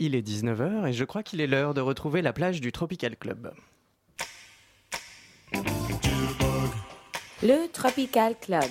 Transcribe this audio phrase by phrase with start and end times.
[0.00, 3.16] Il est 19h et je crois qu'il est l'heure de retrouver la plage du Tropical
[3.16, 3.52] Club.
[7.42, 8.62] Le Tropical Club.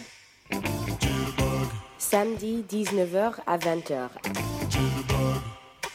[1.98, 4.08] Samedi 19h à 20h.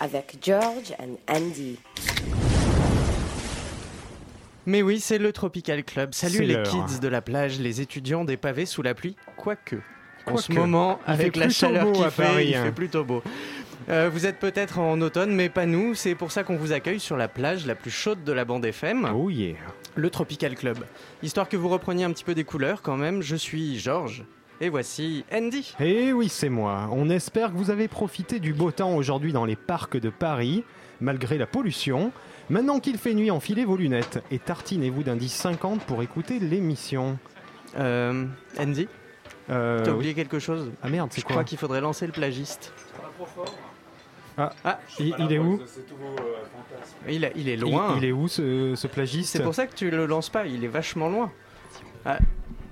[0.01, 1.79] Avec George and Andy.
[4.67, 6.13] Mais oui, c'est le Tropical Club.
[6.13, 9.77] Salut les kids de la plage, les étudiants des pavés sous la pluie, quoique.
[10.27, 12.65] En ce moment, avec la chaleur à fait, Paris, il hein.
[12.65, 13.23] fait plutôt beau.
[13.89, 15.95] Euh, vous êtes peut-être en automne, mais pas nous.
[15.95, 18.65] C'est pour ça qu'on vous accueille sur la plage la plus chaude de la bande
[18.65, 19.57] FM, Oh yeah.
[19.97, 20.79] le Tropical Club.
[21.23, 24.25] Histoire que vous repreniez un petit peu des couleurs quand même, je suis Georges.
[24.61, 25.75] Et voici Andy.
[25.81, 26.89] Eh oui, c'est moi.
[26.93, 30.63] On espère que vous avez profité du beau temps aujourd'hui dans les parcs de Paris,
[31.01, 32.13] malgré la pollution.
[32.49, 37.19] Maintenant qu'il fait nuit, enfilez vos lunettes et tartinez-vous d'indice 50 pour écouter l'émission.
[37.79, 38.25] Euh,
[38.59, 38.87] Andy,
[39.51, 40.71] Euh, t'as oublié quelque chose?
[40.83, 42.73] Ah merde, c'est Je quoi crois qu'il faudrait lancer le plagiste.
[44.39, 45.61] Ah, Ah, il, il est où?
[47.09, 47.95] il, il est il, loin.
[47.99, 49.31] il est où ce, ce plagiste?
[49.33, 51.31] C'est pour ça que tu le lances pas, il est vachement loin.
[52.05, 52.19] Ah,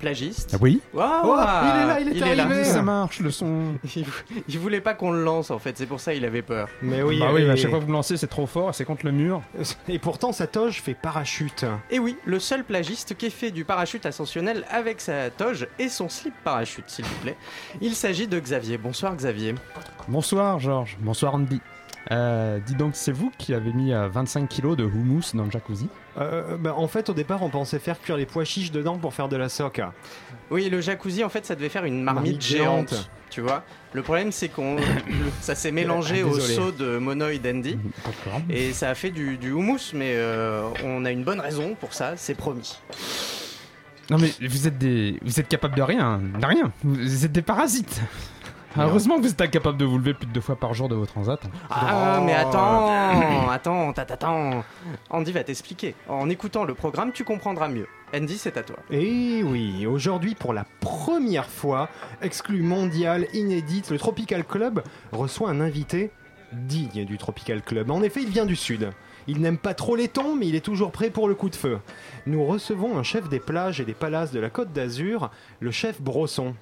[0.01, 0.56] plagiste.
[0.61, 2.65] Oui, Wow, Oh, il est là, il est arrivé.
[2.65, 3.75] ça marche, le son.
[3.97, 4.06] Il,
[4.48, 6.69] il voulait pas qu'on le lance en fait, c'est pour ça il avait peur.
[6.83, 8.47] Mais oui, bah oui, et, mais à chaque fois que vous me lancez, c'est trop
[8.47, 9.43] fort, c'est contre le mur.
[9.89, 11.65] et pourtant sa toge fait parachute.
[11.91, 16.09] Et oui, le seul plagiste qui fait du parachute ascensionnel avec sa toge et son
[16.09, 17.37] slip parachute, s'il vous plaît.
[17.81, 18.78] Il s'agit de Xavier.
[18.78, 19.55] Bonsoir Xavier.
[20.09, 20.97] Bonsoir, Georges.
[21.01, 21.61] Bonsoir, Andy.
[22.11, 25.51] Euh, dis donc, c'est vous qui avez mis euh, 25 kilos de houmous dans le
[25.51, 25.89] jacuzzi?
[26.19, 29.15] Euh, bah, en fait, au départ, on pensait faire cuire les pois chiches dedans pour
[29.15, 29.93] faire de la soca.
[30.51, 33.11] Oui, le jacuzzi en fait ça devait faire une marmite, Marmite géante, géante.
[33.31, 33.62] tu vois.
[33.93, 34.77] Le problème c'est qu'on
[35.41, 37.78] ça s'est mélangé au seau de Mono et d'Andy.
[38.05, 38.41] D'accord.
[38.51, 41.95] Et ça a fait du, du houmous, mais euh, on a une bonne raison pour
[41.95, 42.81] ça, c'est promis.
[44.11, 46.73] Non mais vous êtes des, vous êtes capable de rien, de rien.
[46.83, 48.01] Vous êtes des parasites.
[48.76, 50.88] Ah, Heureusement que vous êtes incapable de vous lever plus de deux fois par jour
[50.88, 51.40] de vos transats.
[51.70, 54.64] Ah, mais attends, attends, attends, attends.
[55.10, 55.94] Andy va t'expliquer.
[56.08, 57.88] En écoutant le programme, tu comprendras mieux.
[58.14, 58.76] Andy, c'est à toi.
[58.91, 61.88] Et oui, aujourd'hui, pour la première fois,
[62.22, 64.82] exclu mondial, inédite, le Tropical Club
[65.12, 66.10] reçoit un invité
[66.53, 67.91] digne du Tropical Club.
[67.91, 68.91] En effet, il vient du Sud.
[69.26, 71.56] Il n'aime pas trop les tons, mais il est toujours prêt pour le coup de
[71.56, 71.78] feu.
[72.26, 75.30] Nous recevons un chef des plages et des palaces de la Côte d'Azur,
[75.60, 76.54] le chef Brosson.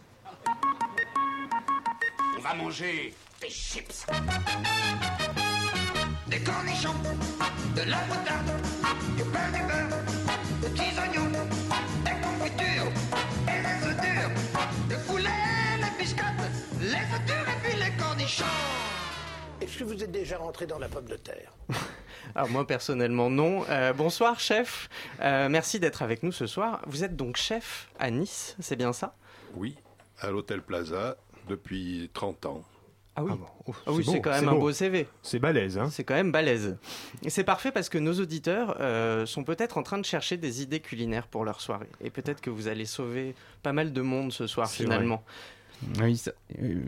[2.48, 4.06] Va manger des chips.
[6.28, 6.94] Des cornichons,
[7.76, 8.50] de la moutarde,
[9.16, 9.98] du pain du beurre,
[10.62, 11.30] des petits oignons,
[12.04, 12.90] des confitures
[13.48, 14.30] et des œufs durs,
[14.88, 15.28] le poulet,
[15.76, 16.24] les biscottes,
[16.80, 18.44] les œufs durs et puis les cornichons.
[19.60, 21.52] Est-ce que vous êtes déjà rentré dans la pomme de terre?
[22.34, 23.66] Alors moi personnellement non.
[23.68, 24.88] Euh, bonsoir chef.
[25.20, 26.80] Euh, merci d'être avec nous ce soir.
[26.86, 29.14] Vous êtes donc chef à Nice, c'est bien ça?
[29.54, 29.76] Oui,
[30.20, 32.62] à l'Hôtel Plaza depuis 30 ans.
[33.16, 33.30] Ah oui.
[33.32, 34.60] Ah bon, oh, Ah oui, c'est quand même un beau.
[34.60, 35.08] beau CV.
[35.22, 36.76] C'est balèze, hein C'est quand même balèze.
[37.24, 40.62] Et c'est parfait parce que nos auditeurs euh, sont peut-être en train de chercher des
[40.62, 41.88] idées culinaires pour leur soirée.
[42.00, 45.24] Et peut-être que vous allez sauver pas mal de monde ce soir C'est finalement.
[46.00, 46.80] Oui, ça- euh,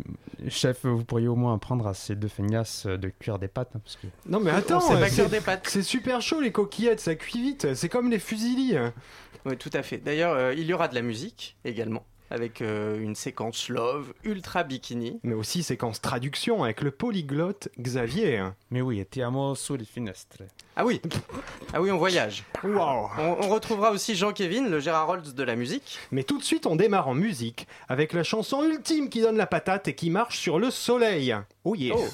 [0.49, 3.71] chef, vous pourriez au moins apprendre à ces deux feignasses euh, de cuire des pâtes,
[3.77, 4.07] hein, parce que.
[4.27, 5.67] Non mais attends, sait pas c'est- cuire des pâtes.
[5.69, 8.75] c'est super chaud les coquillettes, ça cuit vite, c'est comme les fusilis.
[9.47, 9.99] Oui, tout à fait.
[9.99, 14.63] D'ailleurs, euh, il y aura de la musique également, avec euh, une séquence love, ultra
[14.63, 15.19] bikini.
[15.23, 18.43] Mais aussi séquence traduction avec le polyglotte Xavier.
[18.71, 20.39] Mais oui, ti amo sous les finestres.
[20.77, 21.01] Ah oui,
[21.75, 22.45] ah oui, on voyage.
[22.63, 25.99] Waouh On, on retrouvera aussi Jean-Kévin, le Gérard Rolls de la musique.
[26.11, 29.47] Mais tout de suite, on démarre en musique avec la chanson ultime qui donne la
[29.47, 31.37] patate et qui marche sur le soleil.
[31.65, 32.05] Oh yeah Oh.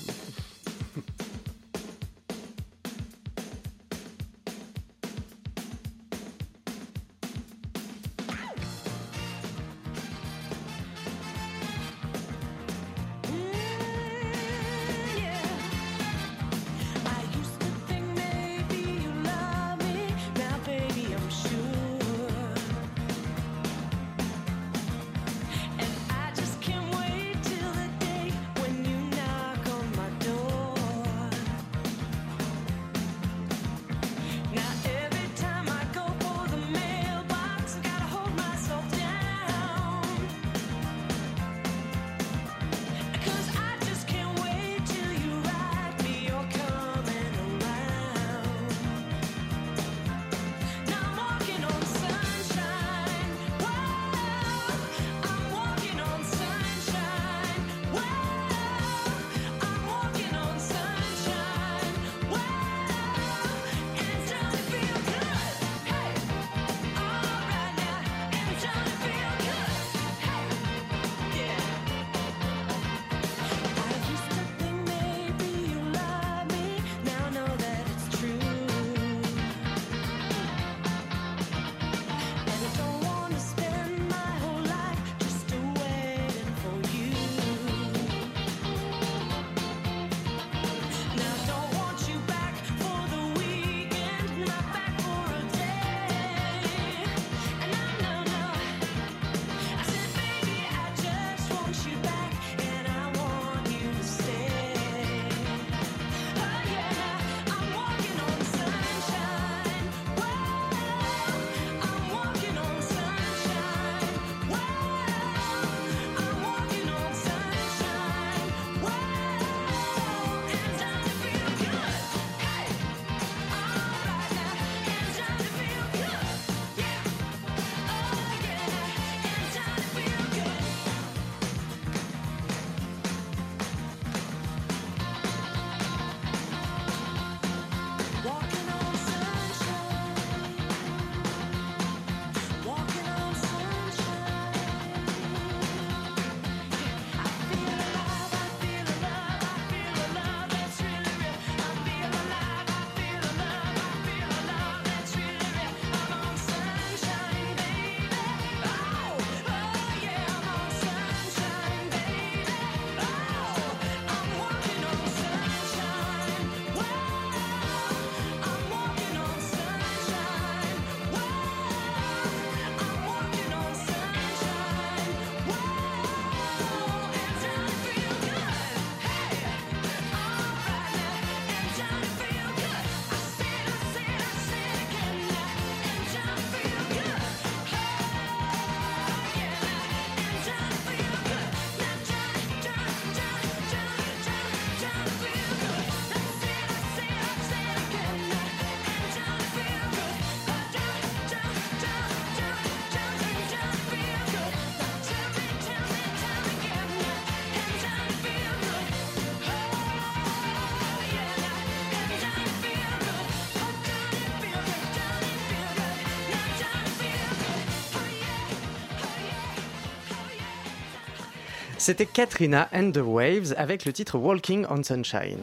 [221.87, 225.39] C'était Katrina and the Waves avec le titre Walking on Sunshine.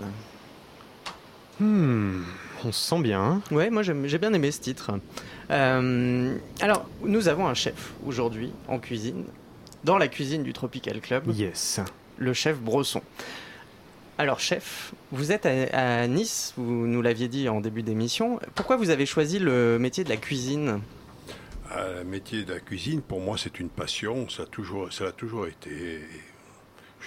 [1.61, 2.23] Hmm,
[2.65, 3.21] on se sent bien.
[3.21, 4.91] hein Ouais, moi j'ai bien aimé ce titre.
[5.51, 9.23] Euh, alors, nous avons un chef aujourd'hui en cuisine,
[9.85, 11.79] dans la cuisine du Tropical Club, Yes.
[12.17, 13.01] le chef Brosson.
[14.17, 18.41] Alors, chef, vous êtes à, à Nice, vous nous l'aviez dit en début d'émission.
[18.53, 20.81] Pourquoi vous avez choisi le métier de la cuisine?
[21.71, 24.27] Ah, Le métier de la cuisine, pour moi, c'est une passion.
[24.27, 26.01] Ça a toujours, ça a toujours été.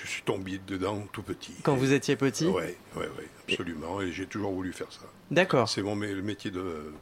[0.03, 1.53] Je suis tombé dedans tout petit.
[1.63, 3.09] quand vous étiez petit Oui, ouais, ouais,
[3.49, 4.01] absolument.
[4.01, 5.01] Et j'ai toujours voulu faire ça.
[5.31, 5.69] D'accord.
[5.69, 6.93] C'est mon le métier de,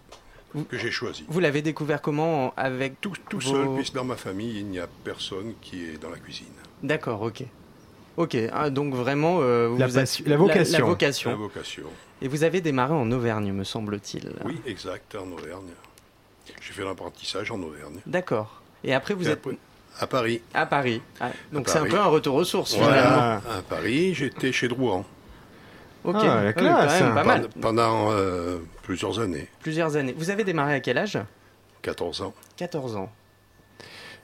[0.54, 1.24] Vous- que j'ai choisi.
[1.28, 4.78] Vous l'avez découvert comment avec Tout, tout vos- seul, puisque dans ma famille, il n'y
[4.78, 6.46] a personne qui est dans la cuisine.
[6.82, 7.42] D'accord, ok.
[8.16, 9.40] Ok, ah, donc vraiment...
[9.40, 10.72] euh, vous La êtes- passion- la vocation.
[10.72, 11.36] La, La vocation.
[11.36, 11.82] vocation.
[12.22, 14.30] Et vous avez démarré en Auvergne, me semble-t-il.
[14.44, 15.72] Oui, exact, en Auvergne.
[16.60, 18.00] J'ai fait l'apprentissage en Auvergne.
[18.06, 18.62] D'accord.
[18.84, 19.58] Et après, vous Et êtes après,
[20.00, 20.40] à Paris.
[20.54, 21.00] à Paris.
[21.20, 23.40] Ah, donc c'est un peu un retour aux sources, finalement.
[23.48, 25.04] À Paris, j'étais chez Drouan
[26.04, 26.98] Ok, Ah, la Ouais, classe.
[26.98, 27.48] quand même, pas mal.
[27.60, 30.14] pendant, euh, plusieurs années, Plusieurs années.
[30.18, 31.18] Vous avez démarré à quel âge?
[31.82, 32.34] 14 ans.
[32.56, 33.10] 14 ans.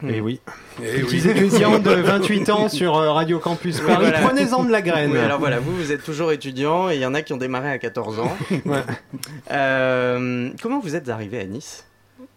[0.03, 0.25] Et Hmm.
[0.25, 0.41] oui.
[0.83, 4.21] Et Petits oui, étudiants de 28 ans sur euh, Radio Campus Paris, voilà.
[4.21, 5.13] prenez-en de la graine.
[5.13, 7.39] Oui, alors voilà, vous, vous êtes toujours étudiant et il y en a qui ont
[7.39, 8.35] démarré à 14 ans.
[8.65, 8.81] Ouais.
[9.51, 11.85] Euh, comment vous êtes arrivé à Nice?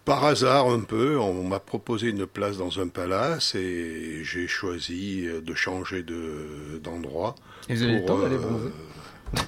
[0.05, 5.25] Par hasard un peu, on m'a proposé une place dans un palace et j'ai choisi
[5.25, 7.35] euh, de changer de- d'endroit.
[7.69, 8.71] Et vous avez le temps d'aller euh, bronzer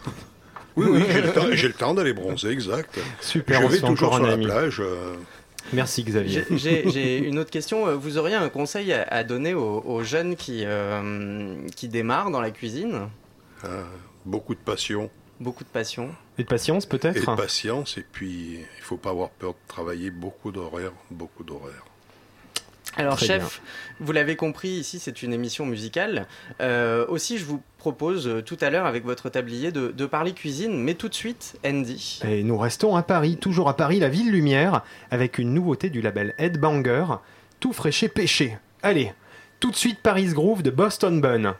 [0.78, 3.00] Oui, oui, j'ai le temps, j'ai le temps d'aller bronzer, exact.
[3.22, 4.46] Super, Je on vais toujours sur la ami.
[4.46, 4.80] plage.
[4.82, 5.16] euh,
[5.74, 6.44] Merci Xavier.
[6.52, 7.98] J'ai- une autre question.
[7.98, 12.42] Vous auriez un conseil à, à donner aux, aux jeunes qui, euh, qui démarrent dans
[12.42, 13.10] la cuisine?
[13.64, 13.84] Euh,
[14.26, 16.10] beaucoup de passion Beaucoup de passion.
[16.38, 17.98] Et de patience et peut-être de patience.
[17.98, 21.86] Et puis, il faut pas avoir peur de travailler beaucoup d'horaires, beaucoup d'horaires.
[22.98, 23.62] Alors, Très chef,
[24.00, 26.27] vous l'avez compris, ici c'est une émission musicale.
[26.62, 30.32] Euh, aussi, je vous propose euh, tout à l'heure avec votre tablier de, de parler
[30.32, 32.22] cuisine, mais tout de suite, Andy.
[32.25, 36.01] Et nous restons à Paris, toujours à Paris, la ville lumière, avec une nouveauté du
[36.01, 37.06] label Headbanger,
[37.60, 38.58] tout fraîché pêché.
[38.82, 39.12] Allez,
[39.60, 41.56] tout de suite Paris Groove de Boston Bun.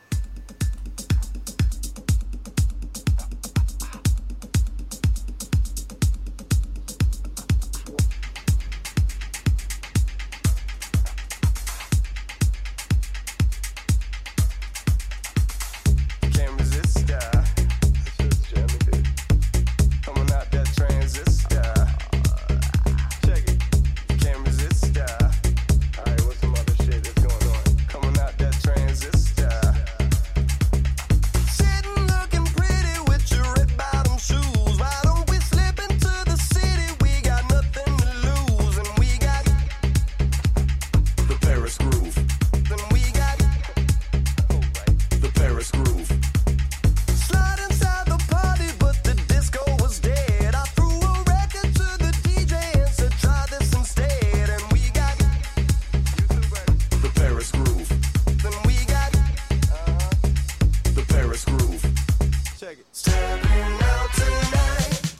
[62.65, 62.86] Check it.
[62.93, 65.15] Stepping out tonight.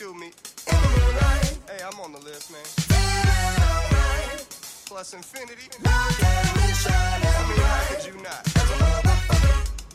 [0.00, 0.26] Me.
[0.26, 0.32] In
[0.66, 1.58] the moonlight.
[1.68, 2.64] Hey, I'm on the list, man.
[2.64, 4.44] Feeling alright.
[4.86, 5.68] Plus infinity.
[5.78, 7.28] Look at me shining
[7.62, 8.42] How could you not?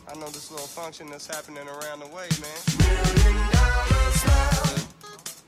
[0.08, 2.60] I know this little function that's happening around the way, man.
[2.80, 4.88] Million dollar smile.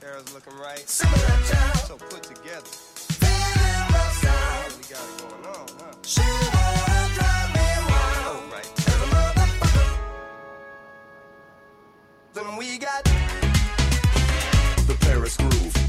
[0.03, 0.87] Hair's looking right.
[0.87, 2.61] So put together.
[3.17, 4.69] Feeling my style.
[4.69, 6.56] Really got it going on, huh?
[12.47, 13.03] Then we got
[14.87, 15.86] the Paris groove.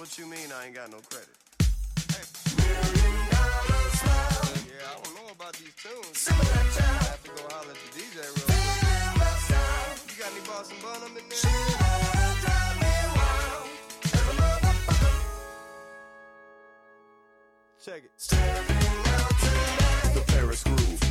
[0.00, 1.28] What you mean I ain't got no credit?
[2.56, 2.72] Yeah,
[4.88, 6.26] I don't know about these tunes.
[6.26, 8.64] I have to go holler at the DJ real quick.
[10.08, 11.36] You got any Boston Bonham in there?
[17.84, 18.12] Check it.
[20.14, 21.09] The Paris Groove.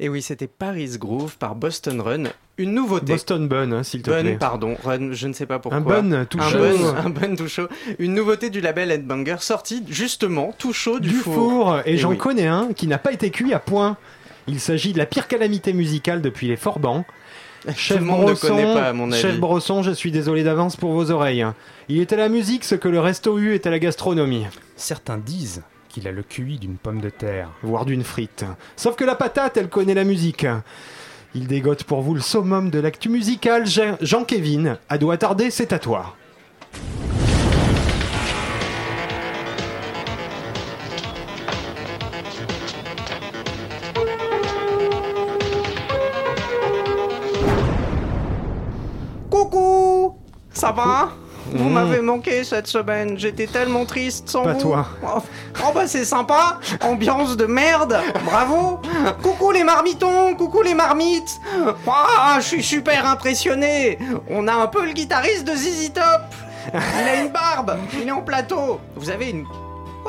[0.00, 2.24] Et oui, c'était Paris Groove par Boston Run.
[2.56, 3.12] Une nouveauté.
[3.12, 4.36] Boston Bun, hein, s'il te Bun, plaît.
[4.38, 5.78] pardon, Run, je ne sais pas pourquoi.
[5.78, 6.58] Un bun tout un chaud.
[6.58, 7.66] Bun, un bun tout chaud.
[7.98, 11.78] Une nouveauté du label Headbanger sortie justement tout chaud du, du four.
[11.80, 12.18] Et, Eh j'en oui.
[12.18, 13.96] connais un qui n'a pas été cuit à point.
[14.46, 17.04] Il s'agit de la pire calamité musicale depuis les Forbans.
[17.76, 19.20] Chef ne connaît pas, à mon avis.
[19.20, 21.44] Chef Brosson, je suis désolé d'avance pour vos oreilles.
[21.88, 24.46] Il est à la musique ce que le resto U est à la gastronomie.
[24.76, 25.62] Certains disent
[25.98, 27.50] qu'il a le QI d'une pomme de terre.
[27.62, 28.44] Voire d'une frite.
[28.76, 30.46] Sauf que la patate, elle connaît la musique.
[31.34, 33.66] Il dégote pour vous le summum de l'actu musical.
[33.66, 36.14] Jean- Jean-Kévin, à doigt tardé, c'est à toi.
[49.30, 50.16] Coucou
[50.52, 51.10] Ça va?
[51.52, 54.60] Vous m'avez manqué cette semaine, j'étais tellement triste sans Pas vous.
[54.60, 54.86] toi.
[55.02, 55.18] Oh,
[55.64, 58.80] oh bah c'est sympa, ambiance de merde, bravo.
[59.22, 61.40] Coucou les marmitons, coucou les marmites.
[61.86, 63.98] Ah, je suis super impressionné.
[64.30, 66.22] On a un peu le guitariste de ZZ Top.
[66.74, 68.78] Il a une barbe, il est en plateau.
[68.96, 69.46] Vous avez une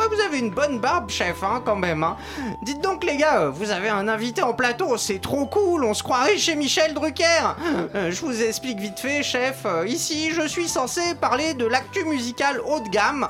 [0.07, 2.03] Vous avez une bonne barbe, chef, hein, quand même.
[2.03, 2.17] Hein.
[2.61, 6.03] Dites donc, les gars, vous avez un invité en plateau, c'est trop cool, on se
[6.03, 7.55] croirait chez Michel Drucker.
[7.95, 9.65] Euh, je vous explique vite fait, chef.
[9.65, 13.27] Euh, ici, je suis censé parler de l'actu musicale haut de gamme.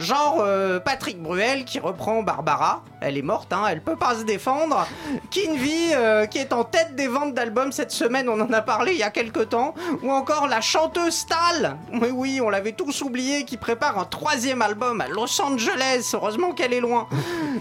[0.00, 4.22] Genre euh, Patrick Bruel qui reprend Barbara, elle est morte, hein, elle peut pas se
[4.22, 4.86] défendre.
[5.30, 8.92] Kinvi euh, qui est en tête des ventes d'albums cette semaine, on en a parlé
[8.92, 9.74] il y a quelques temps.
[10.02, 14.62] Ou encore la chanteuse Tal, oui oui, on l'avait tous oublié, qui prépare un troisième
[14.62, 17.06] album à Los Angeles, heureusement qu'elle est loin.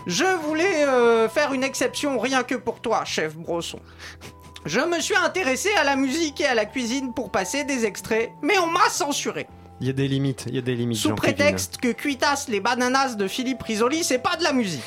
[0.08, 3.82] Je voulais euh, faire une exception rien que pour toi, chef Brosson.
[4.66, 8.32] Je me suis intéressé à la musique et à la cuisine pour passer des extraits,
[8.42, 9.48] mais on m'a censuré.
[9.82, 10.98] Il y a des limites, il y a des limites.
[10.98, 14.84] Sous prétexte que Cuitas les bananas de Philippe Risoli, c'est pas de la musique.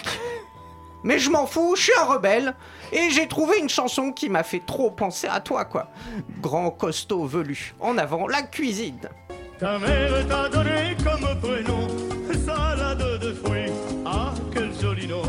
[1.03, 2.55] Mais je m'en fous, je suis un rebelle.
[2.93, 5.89] Et j'ai trouvé une chanson qui m'a fait trop penser à toi, quoi.
[6.41, 7.75] Grand costaud velu.
[7.81, 9.09] En avant, la cuisine.
[9.59, 11.89] Ta mère t'a donné comme prénom
[12.45, 13.73] salade de fruits.
[14.05, 15.23] Ah, quel joli nom.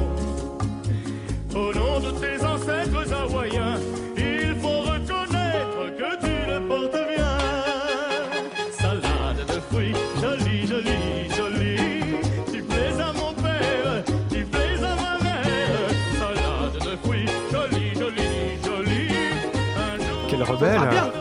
[20.66, 21.12] Ah bien,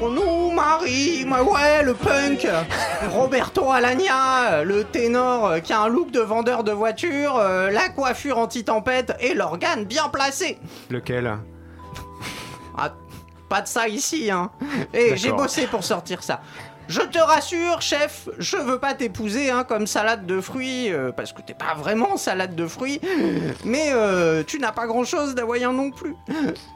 [0.00, 2.46] nous, Marie, ouais, le punk,
[3.10, 8.38] Roberto Alagna, le ténor qui a un look de vendeur de voiture, euh, la coiffure
[8.38, 10.58] anti-tempête et l'organe bien placé.
[10.90, 11.38] Lequel?
[12.76, 12.92] Ah,
[13.48, 14.50] pas de ça ici, hein.
[14.92, 15.44] Et j'ai D'accord.
[15.44, 16.40] bossé pour sortir ça.
[16.88, 21.34] Je te rassure, chef, je veux pas t'épouser hein, comme salade de fruits, euh, parce
[21.34, 22.98] que t'es pas vraiment salade de fruits,
[23.64, 26.16] mais euh, tu n'as pas grand chose d'hawaïen non plus.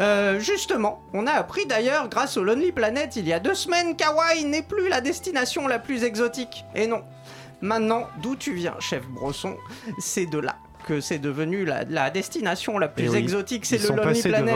[0.00, 3.96] Euh, justement, on a appris d'ailleurs, grâce au Lonely Planet, il y a deux semaines,
[3.96, 6.66] qu'Hawaï n'est plus la destination la plus exotique.
[6.74, 7.02] Et non.
[7.62, 9.56] Maintenant, d'où tu viens, chef Brosson
[9.98, 13.78] C'est de là que c'est devenu la, la destination la plus Eh oui, exotique, c'est
[13.78, 14.54] le Lonely Planet.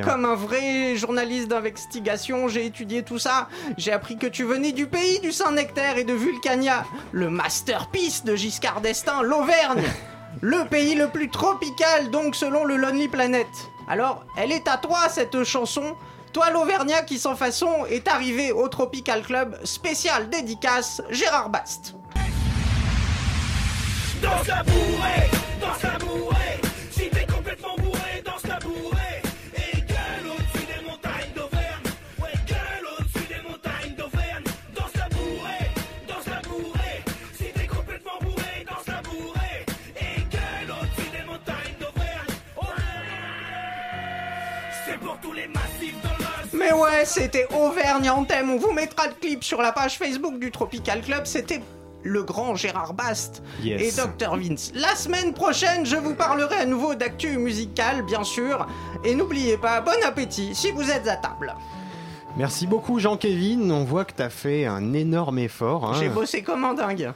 [0.00, 0.04] hein.
[0.04, 3.48] Comme un vrai journaliste d'investigation, j'ai étudié tout ça.
[3.76, 8.34] J'ai appris que tu venais du pays du Saint-Nectaire et de Vulcania, le masterpiece de
[8.36, 9.82] Giscard d'Estaing, l'Auvergne.
[10.40, 13.46] Le pays le plus tropical, donc selon le Lonely Planet.
[13.88, 15.96] Alors, elle est à toi cette chanson.
[16.32, 21.94] Toi, l'Auvergnat qui sans façon est arrivé au Tropical Club spécial dédicace Gérard Bast.
[24.22, 26.60] Danse la bourrée, danse la bourrée.
[26.90, 29.22] Si t'es complètement bourré, danse la bourrée.
[29.56, 31.88] Et gueule au-dessus des montagnes d'Auvergne.
[32.20, 34.44] Ouais, gueule au-dessus des montagnes d'Auvergne.
[34.74, 35.70] Danse la bourrée,
[36.08, 37.02] danse la bourrée.
[37.32, 39.64] Si t'es complètement bourré, danse la bourrée.
[40.00, 42.34] Et gueule au-dessus des montagnes d'Auvergne.
[44.84, 48.50] C'est pour tous les massifs dans Mais ouais, c'était Auvergne en thème.
[48.50, 51.24] On vous mettra le clip sur la page Facebook du Tropical Club.
[51.24, 51.60] C'était
[52.04, 53.98] le grand Gérard Bast Yes.
[53.98, 54.72] et Dr Vince.
[54.74, 58.66] La semaine prochaine, je vous parlerai à nouveau d'actu musical, bien sûr.
[59.04, 61.54] Et n'oubliez pas, bon appétit si vous êtes à table.
[62.36, 65.86] Merci beaucoup Jean-Kévin, on voit que t'as fait un énorme effort.
[65.86, 65.96] hein.
[65.98, 67.12] J'ai bossé comme un dingue.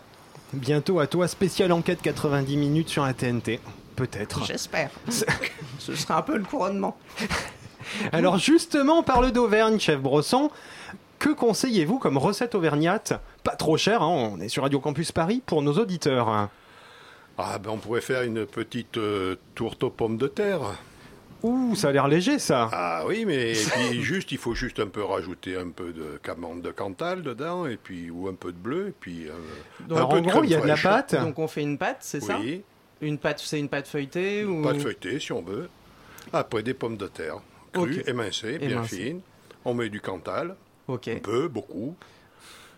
[0.53, 3.61] Bientôt à toi, spéciale enquête 90 minutes sur la TNT.
[3.97, 4.45] Peut-être.
[4.45, 4.91] J'espère.
[5.79, 6.97] Ce sera un peu le couronnement.
[8.13, 10.51] Alors justement, on parle d'Auvergne, chef Brosson.
[11.19, 13.13] Que conseillez-vous comme recette auvergnate
[13.45, 16.49] Pas trop cher, hein, on est sur Radio Campus Paris pour nos auditeurs.
[17.39, 20.61] Ah ben on pourrait faire une petite euh, tourte aux pommes de terre.
[21.43, 22.69] Ouh, ça a l'air léger ça.
[22.73, 26.21] Ah oui, mais et puis juste, il faut juste un peu rajouter un peu de
[26.23, 29.33] camande de Cantal dedans, et puis ou un peu de bleu, et puis euh,
[29.89, 31.17] Donc, un peu en de gros, il y a de la pâte.
[31.17, 32.39] Donc on fait une pâte, c'est ça?
[32.39, 32.63] Oui,
[33.01, 35.69] Une pâte, c'est une pâte feuilletée ou pâte feuilletée si on veut.
[36.33, 37.39] Après des pommes de terre
[37.73, 38.97] crues, émincées, bien Émincées.
[39.05, 39.21] fines.
[39.65, 40.55] On met du Cantal,
[40.87, 41.09] Ok.
[41.09, 41.97] un peu, beaucoup.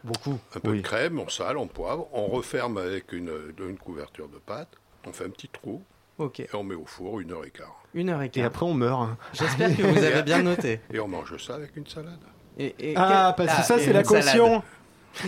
[0.04, 0.38] Beaucoup.
[0.54, 0.78] Un peu Oui.
[0.78, 2.06] de crème, on sale, on poivre.
[2.12, 4.68] On referme avec une, une couverture de pâte.
[5.06, 5.82] On fait un petit trou
[6.18, 6.40] Ok.
[6.40, 7.82] et on met au four une heure et quart.
[7.94, 8.46] Une heure et Et quart.
[8.46, 9.10] après on meurt.
[9.32, 10.80] J'espère que vous avez bien noté.
[10.92, 12.18] Et on mange ça avec une salade.
[12.58, 14.62] Et- et Ah, quel- parce que Ah, ça et c'est la caution.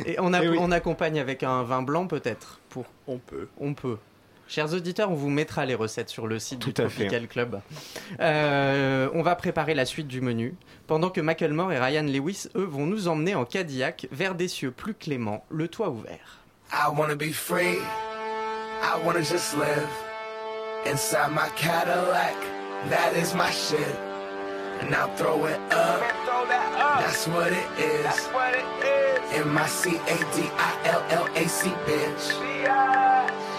[0.04, 0.58] Et on, a- Eh oui.
[0.60, 3.48] on accompagne avec un vin blanc peut-être pour On peut.
[3.58, 3.98] on peut.
[4.48, 7.06] Chers auditeurs, on vous mettra les recettes sur le site Tout du à fait.
[7.06, 7.60] Tropical Club.
[8.20, 10.54] Euh, on va préparer la suite du menu,
[10.86, 14.70] pendant que Macklemore et Ryan Lewis, eux, vont nous emmener en Cadillac vers des cieux
[14.70, 16.38] plus cléments, le toit ouvert.
[16.72, 17.78] I wanna be free.
[18.82, 19.88] I wanna just live
[20.90, 22.34] inside my Cadillac.
[22.88, 23.96] That is my shit.
[24.80, 26.02] And I'll throw it up.
[27.00, 28.28] That's what it is.
[29.40, 32.55] In my C A D I L L A C bitch.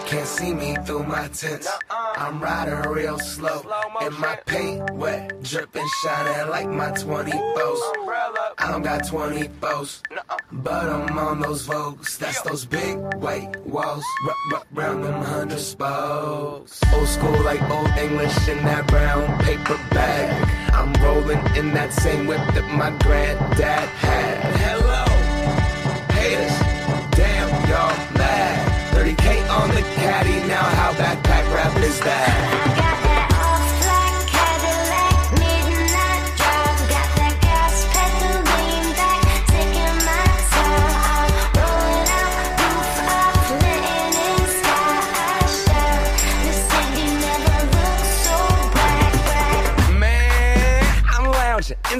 [0.08, 1.68] Can't see me through my tents.
[1.90, 3.60] I'm riding real slow.
[4.00, 7.82] And my paint wet, dripping, shining like my 20 bows.
[8.56, 10.02] I don't got 20 bows.
[10.50, 12.16] But I'm on those Vogues.
[12.16, 14.02] That's those big white walls.
[14.54, 16.80] R- round them hundred spokes.
[16.94, 20.72] Old school like old English in that brown paper bag.
[20.72, 24.56] I'm rolling in that same whip that my granddad had.
[24.56, 24.87] Hello,
[29.88, 30.48] 30k on caddy.
[30.48, 32.77] Now how backpack rap is that?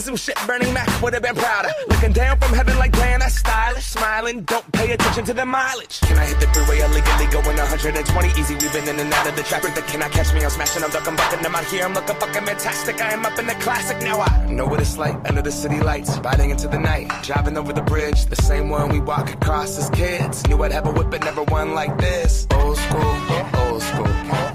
[0.01, 1.71] Some shit Burning Mac would have been prouder.
[1.89, 3.85] Looking down from heaven like damn, that's stylish.
[3.85, 6.01] Smiling, don't pay attention to the mileage.
[6.01, 8.55] Can I hit the freeway illegally going 120 easy?
[8.55, 9.75] Weaving in and out of the traffic.
[9.75, 10.45] That cannot catch me.
[10.45, 11.45] I'm smashing, I'm ducking, bucking.
[11.45, 11.85] I'm out here.
[11.85, 13.01] I'm looking fucking fantastic.
[13.01, 13.99] I am up in the classic.
[14.03, 16.19] Now I know what it's like under the city lights.
[16.19, 18.27] Riding into the night, driving over the bridge.
[18.27, 20.47] The same one we walk across as kids.
[20.49, 22.47] Knew I'd have a whip, but never one like this.
[22.53, 23.17] Old school,
[23.55, 24.48] old school.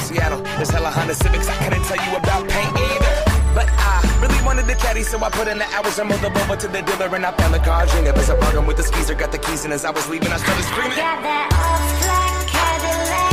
[0.00, 0.40] Seattle.
[0.58, 1.48] There's hella Honda Civics.
[1.48, 3.14] I couldn't tell you about paint either.
[3.54, 6.56] But I really wanted the caddy, so I put in the hours and moved over
[6.56, 7.86] to the dealer and I found the car.
[7.86, 9.14] Dreamed it was a bargain with the skeezer.
[9.14, 10.96] Got the keys, and as I was leaving, I started screaming.
[10.96, 13.29] Backwoods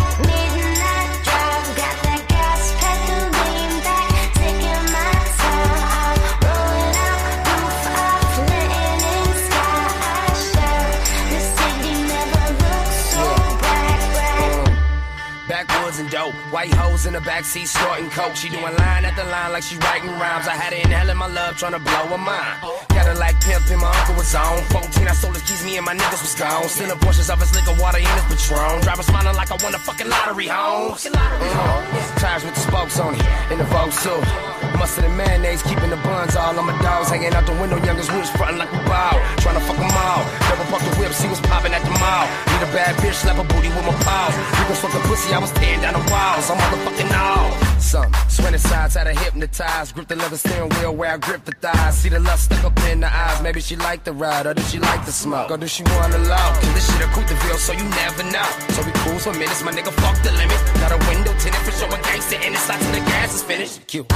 [17.08, 18.36] in the backseat snorting coke.
[18.36, 20.48] She doing line after line like she writing rhymes.
[20.48, 22.60] I had her inhaling my love, trying to blow her mind.
[22.89, 24.62] Got her like pimp and my uncle was on.
[24.76, 26.67] 14, I sold his keys, me and my niggas was gone.
[26.67, 28.82] Sending portions of his liquor, water in his Patron.
[28.82, 31.08] Driver smiling like I won a fucking lottery, homes.
[31.08, 32.20] Uh-huh.
[32.20, 34.57] Tires with the spokes on it, in the Vogue suit.
[34.78, 37.10] Mustard and mayonnaise, keeping the buns all on my dogs.
[37.10, 39.18] Hanging out the window, youngest woods frontin' like we bow.
[39.38, 40.22] Trying to fuck 'em all.
[40.50, 42.26] Double park the whip, see what's poppin' at the mall.
[42.52, 44.36] Need a bad bitch, slap a booty with my paws.
[44.60, 46.50] You can fuck the pussy, I was tearing down the walls.
[46.50, 47.67] I'm motherfucking all.
[47.80, 49.96] Some swinging sides, had her hypnotized.
[49.96, 51.98] Grip the leather steering wheel where I grip the thighs.
[51.98, 53.42] See the lust stuck up in the eyes.
[53.42, 55.52] Maybe she like the ride, or does she like the smoke?
[55.52, 56.54] Or does she wanna love?
[56.60, 58.50] Cause this shit a Couteville, so you never know.
[58.70, 60.60] So we cruise for minutes, my nigga fuck the limit.
[60.82, 62.58] Got a window tinted for a gangster in it.
[62.58, 63.88] Slide till the gas is finished.
[63.88, 64.08] Cute.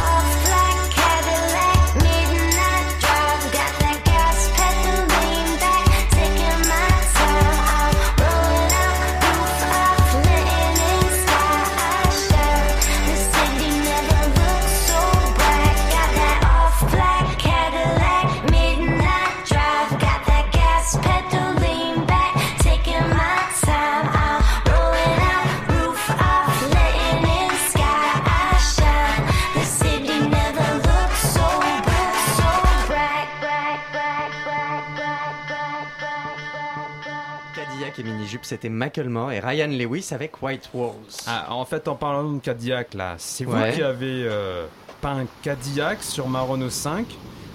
[38.31, 40.93] Mini-Jupe, c'était Macklemore et Ryan Lewis avec White Walls.
[41.27, 43.73] Ah, en fait, en parlant de Cadillac, là, c'est vous Ouais.
[43.73, 44.65] qui avez euh,
[45.01, 47.05] peint un Cadillac sur ma Renault 5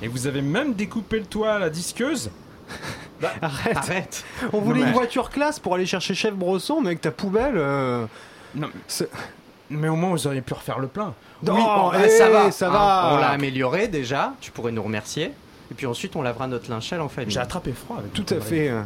[0.03, 2.31] et vous avez même découpé le toit à la disqueuse.
[3.41, 3.77] Arrête.
[3.77, 4.25] Arrête.
[4.53, 7.11] On voulait Non, mais- une voiture classe pour aller chercher Chef Brosson, mais avec ta
[7.11, 7.55] poubelle.
[7.57, 8.05] euh,
[8.55, 9.09] Non, c'est-
[9.71, 11.15] mais au moins vous auriez pu refaire le plein.
[11.47, 12.51] Oh, Oui, bon, eh, ça va.
[12.51, 13.11] ça hein, va.
[13.15, 14.35] on l'a amélioré déjà.
[14.43, 15.33] Tu pourrais nous remercier.
[15.71, 17.31] Et puis ensuite, on lavera notre linge sale en famille.
[17.33, 18.69] J'ai attrapé froid avec Tout à fait.
[18.69, 18.83] euh.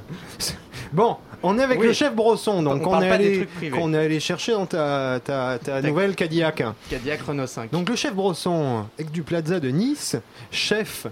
[0.93, 1.87] Bon, on est avec Oui.
[1.89, 3.79] le chef Brosson, donc On on, est allé, trucs privés.
[3.79, 6.63] qu'on est allé chercher dans ta, ta, ta Ta- nouvelle Cadillac.
[6.89, 7.71] Cadillac Renault 5.
[7.71, 10.17] Donc le chef Brosson, ex du Plaza de Nice,
[10.51, 11.07] chef.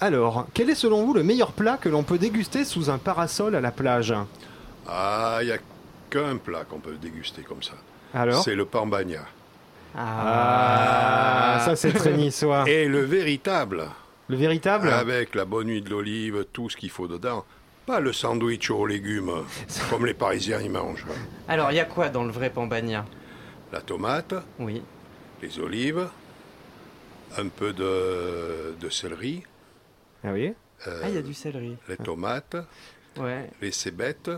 [0.00, 3.54] Alors, quel est selon vous le meilleur plat que l'on peut déguster sous un parasol
[3.54, 4.14] à la plage?
[4.88, 5.58] Ah, il n'y a
[6.08, 7.72] qu'un plat qu'on peut déguster comme ça.
[8.14, 8.42] Alors?
[8.42, 9.20] C'est le pambagna.
[9.96, 12.64] Ah, ça c'est très niçois.
[12.68, 13.84] Et le véritable,
[14.30, 17.44] Le véritable avec la bonne huile d'olive, tout ce qu'il faut dedans.
[17.84, 19.32] Pas le sandwich aux légumes,
[19.90, 21.04] comme les Parisiens y mangent.
[21.48, 23.04] Alors, il y a quoi dans le vrai Pambagna
[23.72, 24.82] La tomate, Oui.
[25.42, 26.08] les olives,
[27.38, 29.42] un peu de, de céleri,
[30.22, 30.54] Ah oui?
[30.86, 31.76] Euh, Ah, il y a du céleri.
[31.88, 32.56] les tomates,
[33.18, 33.50] Ouais.
[33.60, 34.30] les cébettes,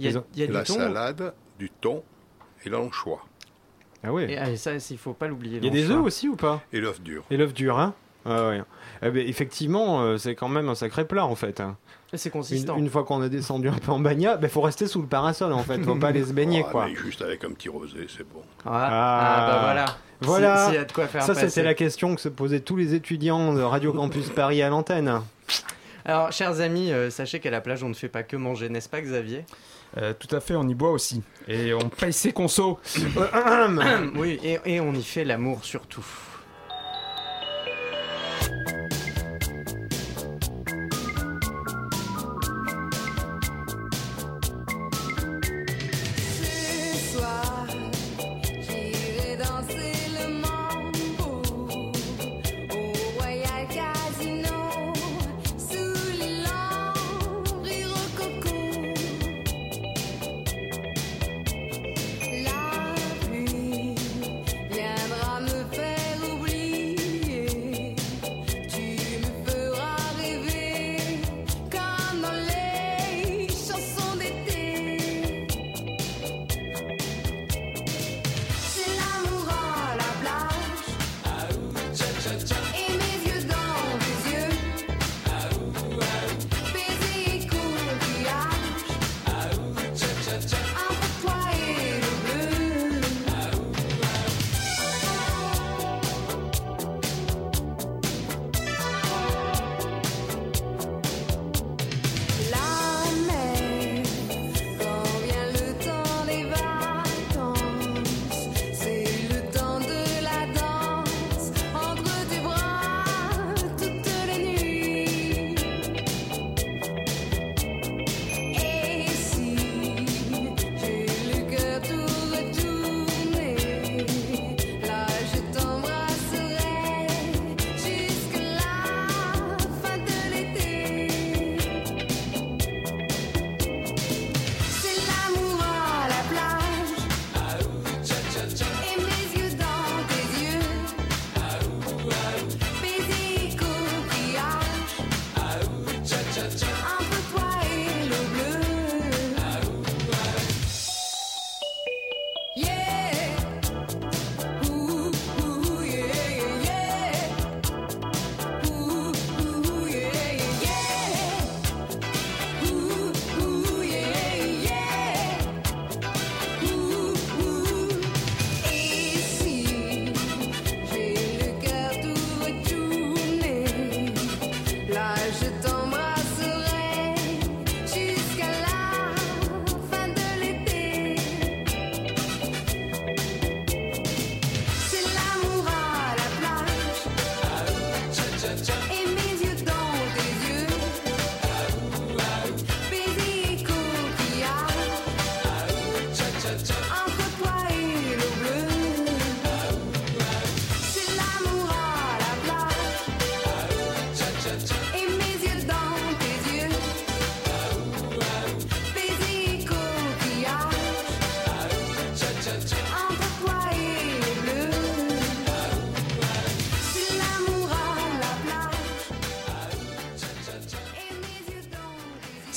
[0.00, 0.74] Il y a, Ils ont- il y a du la thon.
[0.74, 2.02] salade, du thon
[2.64, 3.24] et l'anchois.
[4.02, 4.24] Ah oui.
[4.24, 5.58] Et, ah, ça, il faut pas l'oublier.
[5.58, 6.60] Il y a des œufs aussi ou pas?
[6.72, 7.22] Et l'œuf dur.
[7.30, 7.94] Et l'œuf dur, hein?
[8.26, 8.62] Ah ouais.
[9.02, 11.60] Eh ben, effectivement, euh, c'est quand même un sacré plat en fait.
[11.60, 11.76] hein.
[12.16, 12.76] C'est Une, consistant.
[12.76, 15.52] une fois qu'on a descendu un peu en bagnat, il faut rester sous le parasol
[15.52, 16.86] en fait, faut pas aller se baigner Ah, quoi.
[16.86, 18.40] mais juste avec un petit rosé, c'est bon.
[18.64, 19.84] Ah, ah, bah voilà.
[20.20, 20.56] Voilà.
[20.58, 21.48] Si- s'il y a de quoi faire Ça, passer.
[21.48, 25.20] c'était la question que se posaient tous les étudiants de Radio Campus Paris à l'antenne.
[26.04, 28.88] Alors, chers amis, euh, sachez qu'à la plage, on ne fait pas que manger, n'est-ce
[28.88, 29.44] pas, Xavier?
[29.98, 31.22] Euh, tout à fait, on y boit aussi.
[31.48, 32.78] Et on paye ses consos.
[34.16, 36.04] Oui, et, et on y fait l'amour surtout.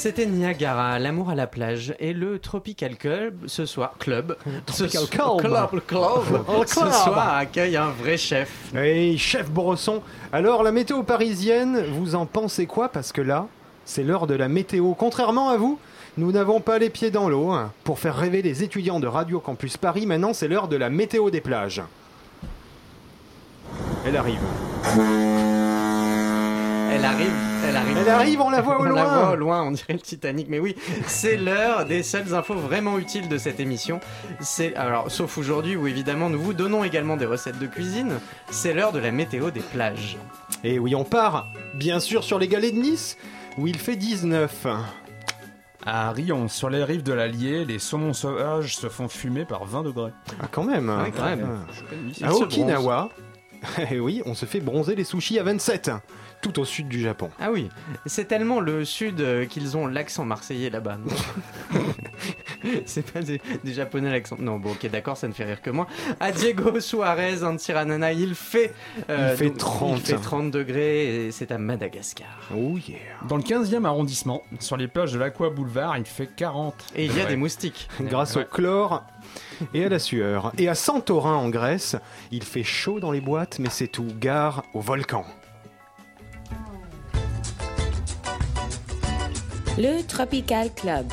[0.08, 3.96] C'était Niagara, l'amour à la plage et le Tropical Club ce soir.
[4.00, 4.38] Club.
[4.66, 5.38] Tropical ce Club.
[5.42, 5.82] Club.
[5.86, 6.44] Club.
[6.48, 6.92] Oh, Ce club.
[6.94, 8.74] soir accueille un vrai chef.
[8.74, 10.02] Hey, chef Brosson.
[10.32, 12.88] Alors, la météo parisienne, vous en pensez quoi?
[12.88, 13.48] Parce que là,
[13.84, 14.94] c'est l'heure de la météo.
[14.94, 15.78] Contrairement à vous,
[16.16, 17.52] nous n'avons pas les pieds dans l'eau.
[17.52, 17.74] hein.
[17.84, 21.30] Pour faire rêver les étudiants de Radio Campus Paris, maintenant, c'est l'heure de la météo
[21.32, 21.82] des plages.
[24.06, 24.40] Elle arrive.
[26.90, 27.34] Elle arrive,
[27.66, 27.98] elle arrive.
[27.98, 28.96] Elle arrive, on la voit au On loin.
[28.96, 30.48] la voit au loin, on dirait le Titanic.
[30.50, 34.00] Mais oui, c'est l'heure des seules infos vraiment utiles de cette émission.
[34.40, 38.20] C'est alors, sauf aujourd'hui où évidemment nous vous donnons également des recettes de cuisine.
[38.50, 40.18] C'est l'heure de la météo des plages.
[40.64, 43.18] Et oui, on part, bien sûr, sur les galets de Nice,
[43.58, 44.68] où il fait 19.
[45.86, 49.84] À Rion, sur les rives de l'Allier, les saumons sauvages se font fumer par 20
[49.84, 50.12] degrés.
[50.42, 50.90] Ah, quand même.
[50.90, 51.60] Ouais, quand même.
[52.22, 53.08] À Okinawa,
[53.92, 55.92] eh oui, on se fait bronzer les sushis à 27,
[56.42, 57.30] tout au sud du Japon.
[57.40, 57.70] Ah oui,
[58.06, 60.98] c'est tellement le sud euh, qu'ils ont l'accent marseillais là-bas.
[62.86, 64.36] c'est pas des, des japonais l'accent.
[64.40, 65.88] Non, bon, ok, d'accord, ça ne fait rire que moi.
[66.20, 68.74] À Diego Suarez, en Tiranana, il fait,
[69.10, 70.00] euh, Il fait donc, 30.
[70.00, 72.28] il fait 30 degrés et c'est à Madagascar.
[72.56, 72.98] Oh yeah.
[73.28, 76.74] Dans le 15e arrondissement, sur les plages de l'Aqua Boulevard, il fait 40.
[76.96, 77.30] Et il y a Ouais.
[77.30, 77.90] des moustiques.
[78.02, 79.04] Grâce au chlore
[79.74, 80.52] et à la sueur.
[80.58, 81.96] Et à Santorin en Grèce,
[82.32, 84.08] il fait chaud dans les boîtes, mais c'est tout.
[84.20, 85.26] Gare au volcan.
[89.80, 91.06] Le Tropical Club.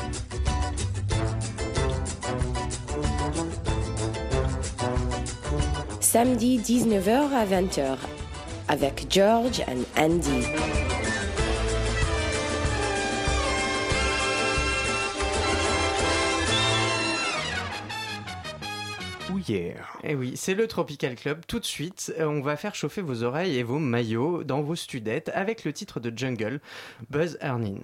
[5.99, 7.97] Samedi 19h à 20h
[8.67, 10.47] avec George and Andy.
[19.31, 19.75] Oh yeah.
[20.03, 21.41] Et oui, c'est le Tropical Club.
[21.47, 24.75] Tout de suite, euh, on va faire chauffer vos oreilles et vos maillots dans vos
[24.75, 26.61] studettes avec le titre de Jungle,
[27.11, 27.77] Buzz Ernin.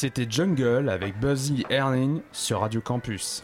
[0.00, 3.42] C'était Jungle avec Buzzy Erling sur Radio Campus.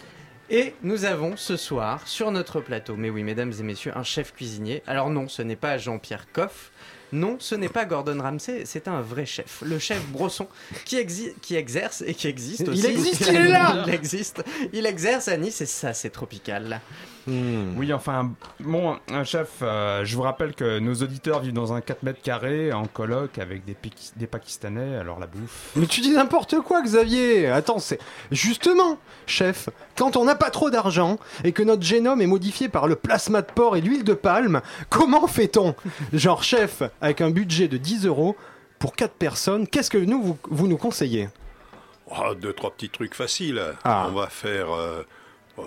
[0.49, 4.33] Et nous avons ce soir sur notre plateau, mais oui, mesdames et messieurs, un chef
[4.33, 4.83] cuisinier.
[4.87, 6.73] Alors non, ce n'est pas Jean-Pierre Coff.
[7.12, 10.49] Non, ce n'est pas Gordon Ramsay, c'est un vrai chef, le chef Brosson,
[10.85, 12.87] qui, exi- qui exerce et qui existe Il aussi.
[12.87, 16.81] existe, il est là Il existe, il exerce à Nice et ça, c'est tropical.
[17.29, 21.81] Oui, enfin, bon, un chef, euh, je vous rappelle que nos auditeurs vivent dans un
[21.81, 23.77] 4 mètres carrés en coloc avec des,
[24.14, 25.73] des Pakistanais, alors la bouffe.
[25.75, 27.99] Mais tu dis n'importe quoi, Xavier Attends, c'est...
[28.31, 32.87] Justement, chef, quand on n'a pas trop d'argent et que notre génome est modifié par
[32.87, 35.75] le plasma de porc et l'huile de palme, comment fait-on?
[36.12, 38.37] Genre, chef, avec un budget de 10 euros
[38.78, 41.28] pour 4 personnes, qu'est-ce que nous, vous, vous nous conseillez?
[42.09, 43.62] Oh, deux, trois petits trucs faciles.
[43.85, 44.06] Ah.
[44.09, 45.03] On va faire euh,
[45.57, 45.66] oh,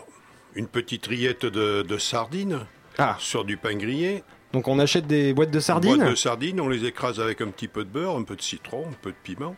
[0.55, 2.59] une petite rillette de, de sardines
[2.97, 3.15] Ah.
[3.19, 4.23] sur du pain grillé.
[4.53, 5.97] Donc on achète des boîtes de sardines?
[5.97, 8.41] Boîte de sardines, on les écrase avec un petit peu de beurre, un peu de
[8.41, 9.55] citron, un peu de piment.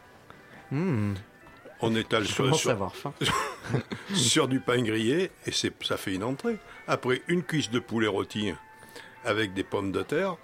[0.72, 1.14] Hmm,
[1.82, 2.92] On étale sur, sur-
[4.14, 6.58] sur du pain grillé et c'est, ça fait une entrée.
[6.88, 8.52] Après, une cuisse de poulet rôti
[9.24, 10.36] avec des pommes de terre,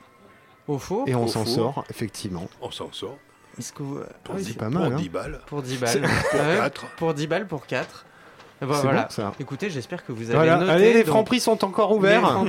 [0.68, 2.48] Au four Et on s'en sort, effectivement.
[2.62, 3.18] on s'en sort.
[3.58, 5.02] Est-ce que vous- Pour, Ah oui, dix- c'est pas mal, pour hein.
[5.02, 5.40] 10 balles.
[5.48, 6.10] Pour 10 C'est- balles.
[6.32, 6.86] Pour Ouais, quatre.
[6.98, 8.06] Pour 10 balles pour 4.
[8.60, 9.02] Bah, C'est voilà.
[9.04, 9.34] bon, ça.
[9.40, 10.72] Écoutez, j'espère que vous avez Voilà, noté.
[10.72, 12.44] allez, les donc, francs prix sont encore ouverts.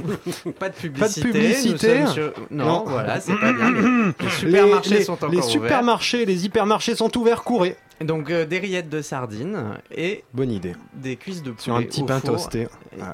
[0.46, 1.20] les Pas de publicité.
[1.28, 2.00] publicité.
[2.00, 2.84] nous sommes sur- Non, Non.
[2.86, 3.70] voilà, c'est pas bien.
[3.72, 3.80] Les,
[4.24, 5.50] les supermarchés les, sont encore les ouverts.
[5.50, 7.76] supermarchés, les hypermarchés sont ouverts, courez.
[8.00, 10.74] Donc euh, des rillettes de sardines et Bonne idée.
[10.94, 12.30] des cuisses de poulet Sur un petit au pain four.
[12.30, 12.68] toasté.
[12.96, 13.06] Et Ouais.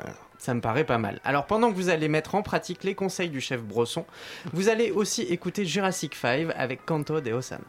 [0.45, 1.21] Ça me paraît pas mal.
[1.25, 4.05] Alors pendant que vous allez mettre en pratique les conseils du chef Brosson,
[4.53, 7.61] vous allez aussi écouter Jurassic 5 avec Canto de Ossan.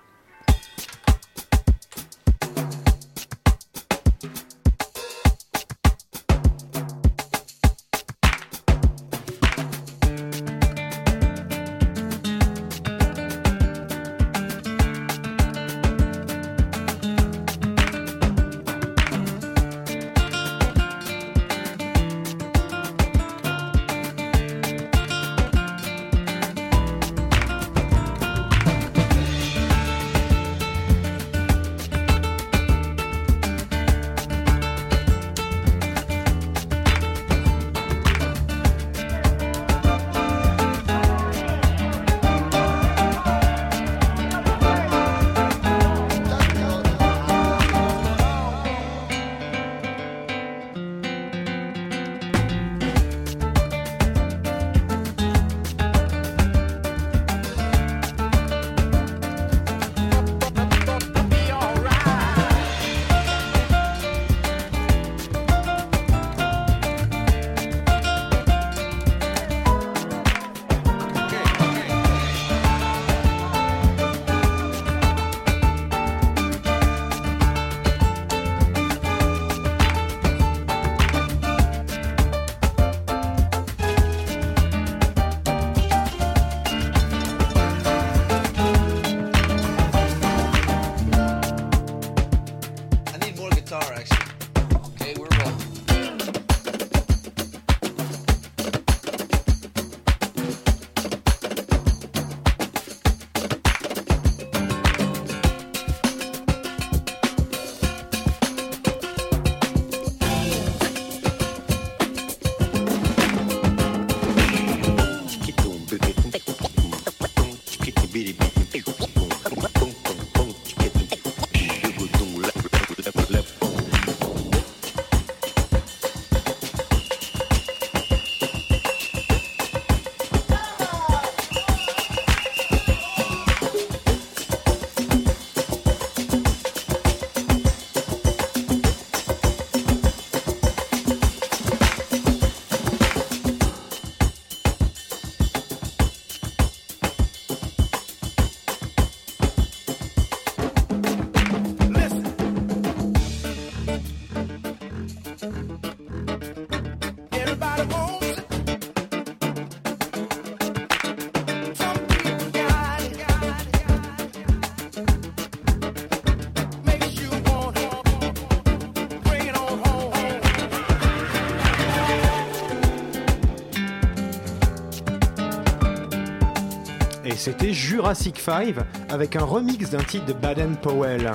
[177.35, 178.75] Et c'était Jurassic 5
[179.09, 181.33] avec un remix d'un titre de Baden Powell.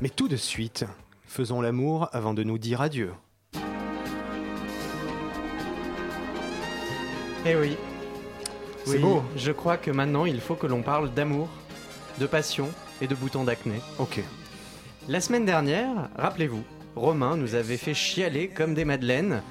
[0.00, 0.86] Mais tout de suite,
[1.26, 3.12] faisons l'amour avant de nous dire adieu.
[7.44, 7.76] Eh oui.
[8.86, 9.22] C'est Oui, beau.
[9.36, 11.50] Je crois que maintenant il faut que l'on parle d'amour,
[12.18, 12.70] de passion
[13.02, 13.74] et de boutons d'acné.
[13.98, 14.22] Ok.
[15.06, 16.64] La semaine dernière, rappelez-vous,
[16.96, 19.42] Romain nous avait fait chialer comme des madeleines,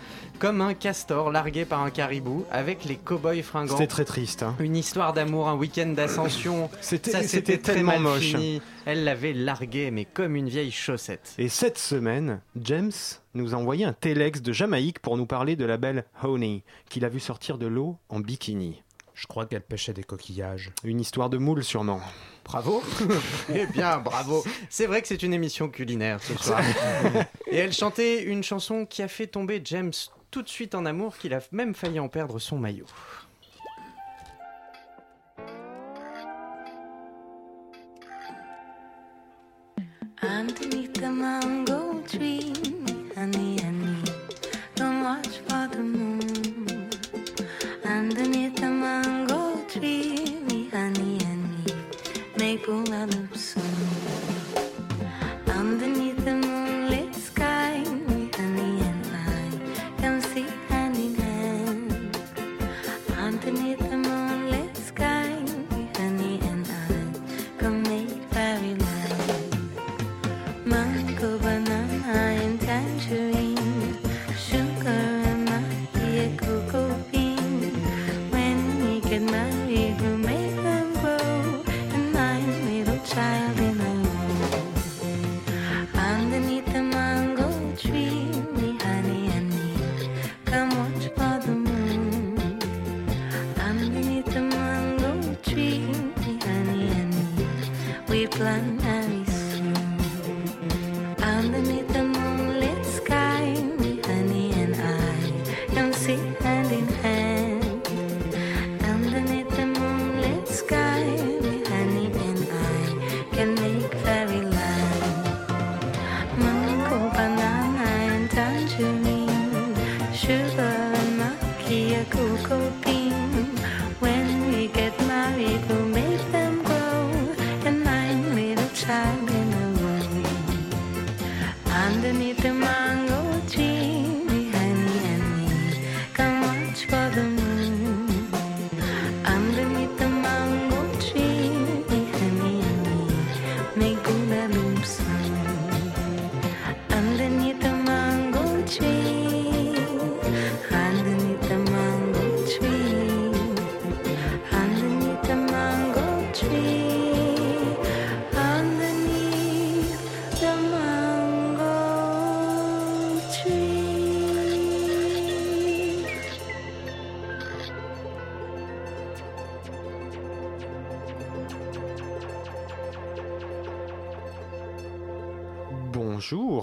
[0.41, 3.77] comme un castor largué par un caribou avec les cow-boys fringants.
[3.77, 4.41] C'était très triste.
[4.41, 4.55] hein.
[4.59, 6.67] Une histoire d'amour, un week-end d'ascension.
[6.81, 8.21] C'était- c'était très tellement mal moche.
[8.21, 8.59] fini.
[8.87, 11.35] Elle l'avait largué, mais comme une vieille chaussette.
[11.37, 12.91] Et cette semaine, James
[13.35, 17.05] nous a envoyé un téléx de Jamaïque pour nous parler de la belle Honey, qu'il
[17.05, 18.81] a vu sortir de l'eau en bikini.
[19.13, 20.71] Je crois qu'elle pêchait des coquillages.
[20.83, 22.01] Une histoire de moule sûrement.
[22.45, 22.81] Bravo
[23.53, 26.61] Eh bien, bravo C'est vrai que c'est une émission culinaire ce soir.
[27.51, 29.91] Et elle chantait une chanson qui a fait tomber James
[30.31, 32.87] tout de suite en amour, qu'il a même failli en perdre son maillot.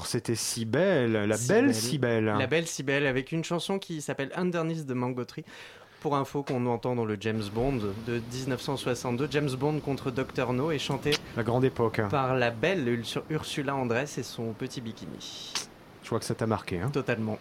[0.06, 2.24] C'était si belle, la belle si belle.
[2.24, 5.44] La belle Cybèle avec une chanson qui s'appelle Underneath the Mango Tree.
[6.00, 10.70] Pour info qu'on entend dans le James Bond de 1962, James Bond contre Dr No
[10.70, 12.00] est chanté La grande époque.
[12.08, 15.52] par la belle Urs- Ursula Andress et son petit bikini.
[16.04, 16.80] Je vois que ça t'a marqué.
[16.80, 16.90] Hein.
[16.90, 17.36] Totalement.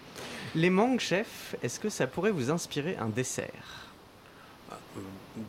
[0.55, 3.91] Les mangues, chef, est-ce que ça pourrait vous inspirer un dessert?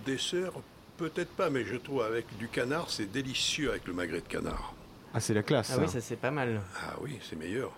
[0.04, 0.52] Dessert,
[0.98, 4.74] peut-être pas, mais je trouve avec du canard, c'est délicieux avec le magret de canard.
[5.14, 5.70] Ah, c'est la classe.
[5.72, 5.80] Ah ça.
[5.82, 6.60] oui, ça c'est pas mal.
[6.86, 7.72] Ah oui, c'est meilleur.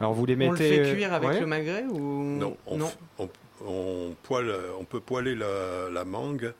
[0.00, 0.84] Alors vous les On le mettez.
[0.84, 3.28] fait cuire avec ouais le magret ou Non, on, f- on-
[3.66, 6.52] on poêle- on peut poêler la, la mangue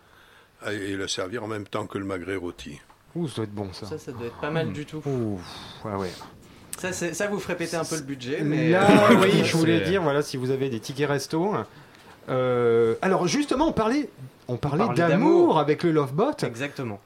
[0.68, 2.80] et le servir en même temps que le magret rôti.
[3.14, 3.86] Ouh, ça doit être bon ça.
[3.86, 5.00] Ça, ça doit être pas mal du tout.
[5.06, 5.38] Ouh,
[5.84, 6.10] ouais, ouais.
[6.78, 9.80] Ça, ça vous ferait péter un peu le budget, mais Là, euh, oui, je voulais
[9.80, 11.54] dire, voilà, si vous avez des tickets resto.
[12.28, 14.10] Euh, alors justement, on parlait,
[14.48, 15.58] on parlait d'amour.
[15.58, 16.32] avec le Lovebot.
[16.42, 17.00] Exactement.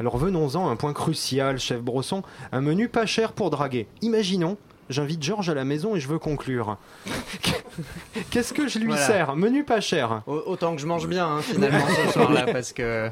[0.00, 2.22] Alors venons-en à un point crucial, chef Brosson.
[2.52, 3.88] Un menu pas cher pour draguer.
[4.00, 4.56] Imaginons,
[4.90, 6.76] j'invite Georges à la maison et je veux conclure.
[8.30, 9.02] Qu'est-ce que je lui Voilà.
[9.06, 10.22] sers Menu pas cher.
[10.26, 13.10] Au- Autant que je mange bien, hein, finalement, ce soir-là, parce que...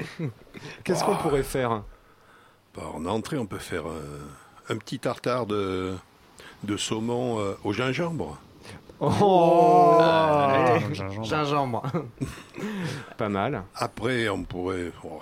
[0.85, 1.83] Qu'est-ce qu'on pourrait faire
[2.77, 5.95] Bah, en entrée, on peut faire un, un petit tartare de,
[6.65, 8.39] de saumon euh, au gingembre.
[9.01, 11.83] Oh Allez, gingembre.
[13.19, 13.63] Pas mal.
[13.75, 14.91] Après, on pourrait...
[15.05, 15.21] oh,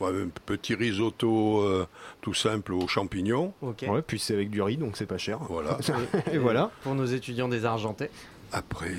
[0.00, 1.86] ouais, un petit risotto euh,
[2.20, 3.52] tout simple aux champignons.
[3.62, 3.84] Ok.
[3.88, 5.38] Ouais, puis c'est avec du riz, donc c'est pas cher.
[5.48, 5.78] Voilà.
[6.32, 6.70] et voilà.
[6.82, 8.10] Pour nos étudiants désargentés.
[8.52, 8.90] Après,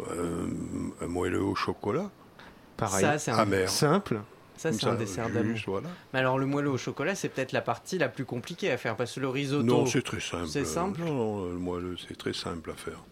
[0.00, 0.46] euh, euh,
[1.00, 2.10] un moelleux au chocolat.
[2.76, 3.00] Pareil.
[3.04, 3.68] Ça, c'est un- Amer.
[3.68, 4.20] Simple.
[4.56, 5.58] Ça, c'est un dessert d'amour.
[5.66, 5.88] voilà.
[6.14, 8.96] Mais alors, le moelleux au chocolat, c'est peut-être la partie la plus compliquée à faire,
[8.96, 9.64] parce que le risotto...
[9.64, 10.46] Non, c'est très simple.
[10.46, 13.02] C'est simple Non, non, le moelleux, c'est très simple à faire.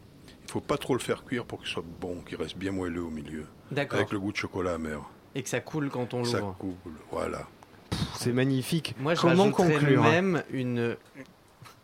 [0.47, 3.03] Il faut pas trop le faire cuire pour qu'il soit bon, qu'il reste bien moelleux
[3.03, 3.45] au milieu.
[3.71, 3.99] D'accord.
[3.99, 5.01] Avec le goût de chocolat amer.
[5.35, 6.57] Et que ça coule quand on Ça l'ouvre.
[6.59, 6.73] coule,
[7.11, 7.43] voilà.
[8.17, 8.95] c'est magnifique.
[9.01, 10.97] Moi, je Comment rajouterais conclure même une.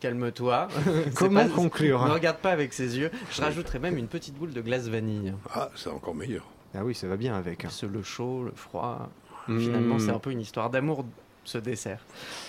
[0.00, 0.68] Calme-toi.
[1.14, 3.10] Comment pas- conclure Ne regarde pas avec ses yeux.
[3.30, 5.34] Je rajouterais même une petite boule de glace vanille.
[5.52, 6.46] Ah, c'est encore meilleur.
[6.74, 7.66] Ah oui, ça va bien avec.
[7.70, 9.10] C'est le chaud, le froid.
[9.48, 9.58] Mm.
[9.60, 11.04] Finalement, c'est un peu une histoire d'amour
[11.44, 11.98] ce dessert.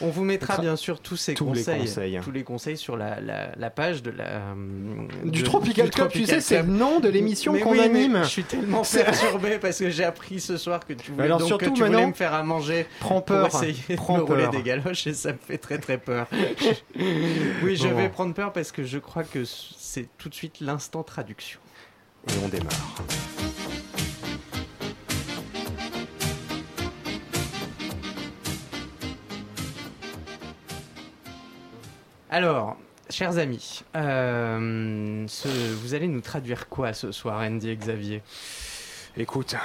[0.01, 3.19] On vous mettra bien sûr tous ces Tous les conseils, tous les conseils sur la,
[3.21, 6.61] la- la page de la hum, Du de- Tropical du Club, tu Tropical sais, c'est
[6.61, 8.19] le nom de l'émission qu'on oui, anime.
[8.23, 11.47] Je suis tellement perturbé parce que j'ai appris ce soir que tu voulais, Alors donc,
[11.47, 14.27] surtout que tu voulais me faire à manger prends pour peur, essayer prends de me
[14.27, 16.27] rouler des galoches et ça me fait très très peur.
[17.63, 17.95] oui, je Bon.
[17.95, 21.59] vais prendre peur parce que je crois que c'est tout de suite l'instant traduction.
[22.27, 22.71] Et on démarre.
[32.31, 32.77] Alors,
[33.09, 38.21] chers amis, euh, ce- vous allez nous traduire quoi ce soir, Andy et Xavier?
[39.17, 39.55] Écoute,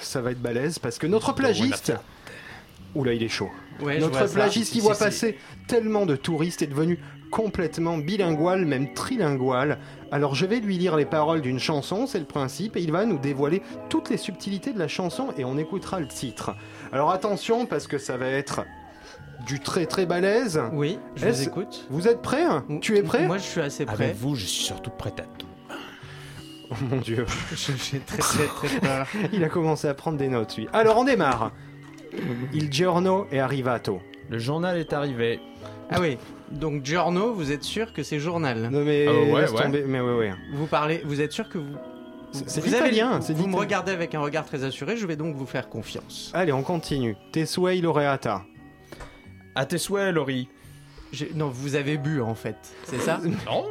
[0.00, 1.92] ça va être balèze parce que notre plagiste.
[2.94, 3.50] Oula, il est chaud.
[3.80, 5.36] Ouais, notre plagiste qui voit passer
[5.66, 6.98] tellement de touristes est devenu
[7.30, 9.78] complètement bilingual, même trilingual.
[10.12, 13.04] Alors je vais lui lire les paroles d'une chanson, c'est le principe, et il va
[13.04, 16.54] nous dévoiler toutes les subtilités de la chanson et on écoutera le titre.
[16.92, 18.64] Alors attention parce que ça va être
[19.46, 20.60] du très très balèze.
[20.72, 21.86] Oui, je vous écoute.
[21.90, 22.44] Vous êtes prêt
[22.80, 23.26] Tu es prêt?
[23.26, 24.04] Moi, je suis assez prêt.
[24.06, 25.46] Avec vous, je suis surtout prête à tout.
[26.68, 27.24] Oh mon dieu.
[27.54, 29.06] J'ai très très très peur.
[29.32, 30.66] Il a commencé à prendre des notes lui.
[30.72, 31.52] Alors on démarre.
[32.52, 34.00] Il giorno è arrivato.
[34.30, 35.38] Le journal est arrivé.
[35.90, 36.18] Ah oui,
[36.50, 38.68] donc Giorno, vous êtes sûr que c'est journal?
[38.72, 39.62] Non mais Ah ouais, laisse ouais.
[39.62, 39.84] tomber.
[39.86, 40.32] Mais ouais ouais.
[40.54, 41.76] Vous parlez, vous êtes sûr que vous.
[42.32, 45.14] C'est- vous avez- l'italien, c'est Vous me regardez avec un regard très assuré, je vais
[45.16, 46.32] donc vous faire confiance.
[46.34, 47.14] Allez, on continue.
[47.30, 48.42] Tessuei laureata.
[49.56, 50.48] À tes souhaits, Laurie.
[51.12, 53.20] J'ai- Non, vous avez bu en fait, c'est ça?
[53.46, 53.64] Non.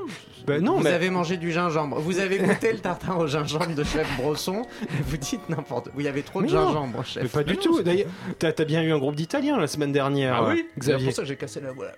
[0.48, 2.00] Ben non, vous mais avez mangé du gingembre.
[2.00, 5.88] Vous avez goûté le tartare au gingembre de chef Brosson et vous dites n'importe.
[5.96, 6.68] Oui, il y avait trop de Mais non.
[6.68, 7.32] gingembre, mais chef.
[7.32, 7.82] pas du tout.
[7.82, 8.08] D'ailleurs,
[8.38, 10.36] t'as t'as bien eu un groupe d'Italiens la semaine dernière.
[10.36, 11.00] Ah oui Xavier.
[11.00, 11.94] C'est pour ça que j'ai cassé la voilà.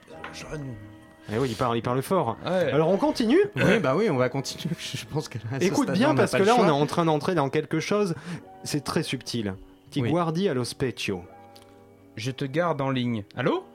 [1.34, 2.38] Eh oui, il parle, il parle fort.
[2.46, 2.72] Ouais.
[2.72, 3.40] Alors on continue?
[3.58, 4.74] Oui, bah oui, on va continuer.
[4.80, 6.48] Je pense que là, à ce Écoute stade-là, bien on n'a parce pas que le
[6.48, 6.68] là on choix.
[6.68, 8.16] est en train d'entrer dans quelque chose.
[8.64, 9.56] C'est très subtil.
[9.92, 10.10] Ti Oui.
[10.10, 11.22] guardi allo specchio.
[12.16, 13.26] Je te garde en ligne.
[13.36, 13.66] Allô?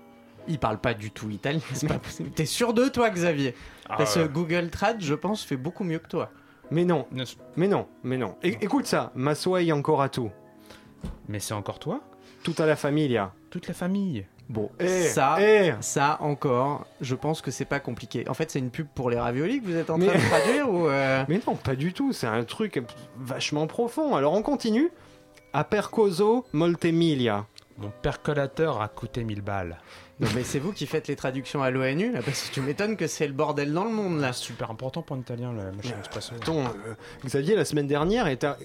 [0.49, 2.31] Il parle pas du tout italien, c'est pas possible.
[2.31, 3.55] T'es sûr de toi, Xavier
[3.89, 4.29] Ah, Parce que ouais.
[4.29, 6.31] Google Trad, je pense, fait beaucoup mieux que toi.
[6.71, 7.07] Mais non,
[7.57, 8.37] mais non, mais non.
[8.43, 9.13] É- écoute ça.
[9.15, 10.23] Ma suoi ancora tu.
[11.29, 12.01] Mais c'est encore toi?
[12.43, 13.33] Tutta la famiglia.
[13.51, 14.27] Toute la famille.
[14.49, 15.73] Bon, Eh, ça, eh.
[15.81, 18.29] ça encore, je pense que c'est pas compliqué.
[18.29, 20.25] En fait, c'est une pub pour les raviolis que vous êtes en Mais- train de
[20.29, 22.13] traduire ou euh, Mais non, pas du tout.
[22.13, 22.83] C'est un truc
[23.17, 24.17] vachement profond.
[24.17, 24.91] Alors on continue.
[25.53, 27.47] A percoso molte miglia.
[27.79, 29.79] Mon percolateur a coûté 1000 balles.
[30.21, 32.97] Non, mais c'est vous qui faites les traductions à l'ONU là, parce que tu m'étonnes
[32.97, 34.33] que c'est le bordel dans le monde là.
[34.33, 36.35] Super important pour un italien, la machine expresso.
[36.37, 36.95] Attends, euh,
[37.25, 38.57] Xavier, la semaine dernière, est à-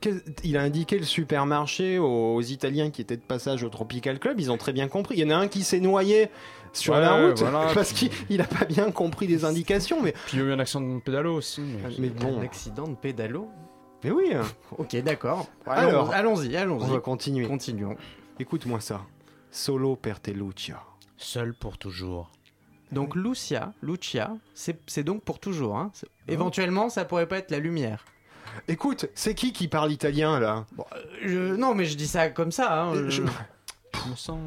[0.00, 4.40] quel- il a indiqué le supermarché aux, Italiens qui étaient de passage au Tropical Club.
[4.40, 5.16] Ils ont très bien compris.
[5.16, 6.28] Il y en a un qui s'est noyé
[6.72, 7.68] sur Ouais, la route voilà.
[7.74, 10.00] parce qu'il il a pas bien compris les indications.
[10.02, 11.60] Mais, Puis il y a eu un accent de pédalo aussi.
[11.60, 13.48] mais- mais bon, Un accident de pédalo.
[14.02, 14.32] mais oui.
[14.78, 15.46] Ok, d'accord.
[15.66, 17.00] Alors, Allons- allons-y, on va allons-y.
[17.02, 17.46] continuer.
[17.46, 17.96] Continuons.
[18.40, 19.02] Écoute-moi ça.
[19.50, 20.82] Solo per te Lucia.
[21.22, 22.30] Seul pour toujours.
[22.90, 25.78] Donc Lucia, Lucia, c'est donc pour toujours.
[25.78, 25.92] Hein.
[26.28, 28.04] Éventuellement, ça pourrait pas être la lumière.
[28.68, 30.66] Écoute, c'est qui qui parle italien là?
[30.72, 32.82] Bon, euh, je- non, mais je dis ça comme ça.
[32.82, 33.22] hein, Je- je-
[34.04, 34.38] Je me sens.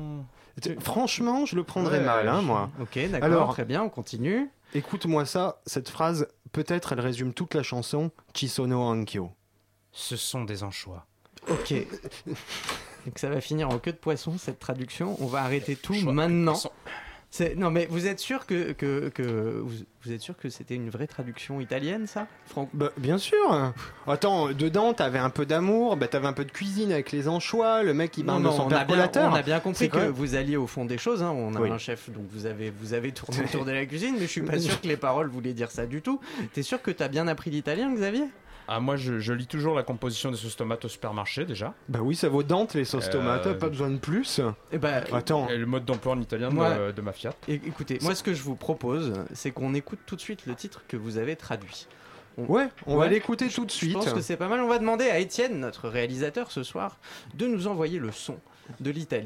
[0.82, 2.69] Franchement, je le prendrais Ouais, mal, hein, je- moi.
[2.82, 4.49] Ok, d'accord, Alors- très bien, on continue.
[4.73, 9.32] Écoute-moi ça, cette phrase, peut-être elle résume toute la chanson Ci sono anch'io.
[9.91, 11.05] Ce sont des anchois.
[11.49, 11.73] Ok.
[13.14, 15.16] Que ça va finir en queue de poisson, cette traduction.
[15.22, 16.12] On va arrêter tout Choix.
[16.14, 16.56] maintenant.
[17.58, 20.89] Non, mais vous êtes sûr que, que, que- vous, vous êtes sûr que c'était une
[20.89, 22.28] vraie traduction italienne, ça?
[22.45, 23.74] Franck Bah, bien sûr.
[24.08, 27.84] Attends, dedans, t'avais un peu d'amour, bah, t'avais un peu de cuisine avec les anchois,
[27.84, 29.32] le mec il parle de non, son on a, bien, percolateur.
[29.34, 31.24] on a bien compris C'est que vous alliez au fond des choses.
[31.24, 31.32] hein.
[31.36, 31.70] On a Oui.
[31.72, 34.41] un chef, donc vous avez, vous avez tourné autour de la cuisine, mais je suis
[34.41, 36.22] pas sûr que les paroles voulaient dire ça du tout.
[36.53, 38.26] T'es sûr que t'as bien appris l'italien, Xavier?
[38.68, 41.74] Ah, moi, je, je lis toujours la composition des sauces tomates au supermarché déjà.
[41.88, 44.41] Bah oui, ça vaut Dante les sauces Euh, tomates, pas besoin de plus.
[44.72, 47.34] Eh ben, Attends, Et le mode d'emploi en italien de- Moi- de, ma Fiat.
[47.47, 50.55] é- écoutez, moi ce que je vous propose, c'est qu'on écoute tout de suite le
[50.55, 51.88] titre que vous avez traduit.
[52.38, 53.93] ouais, on va l'écouter tout de Je suite.
[53.93, 54.59] pense que c'est pas mal.
[54.61, 56.97] On va demander à Étienne, notre réalisateur ce soir,
[57.36, 58.38] de nous envoyer le son
[58.80, 59.26] de l'Italie.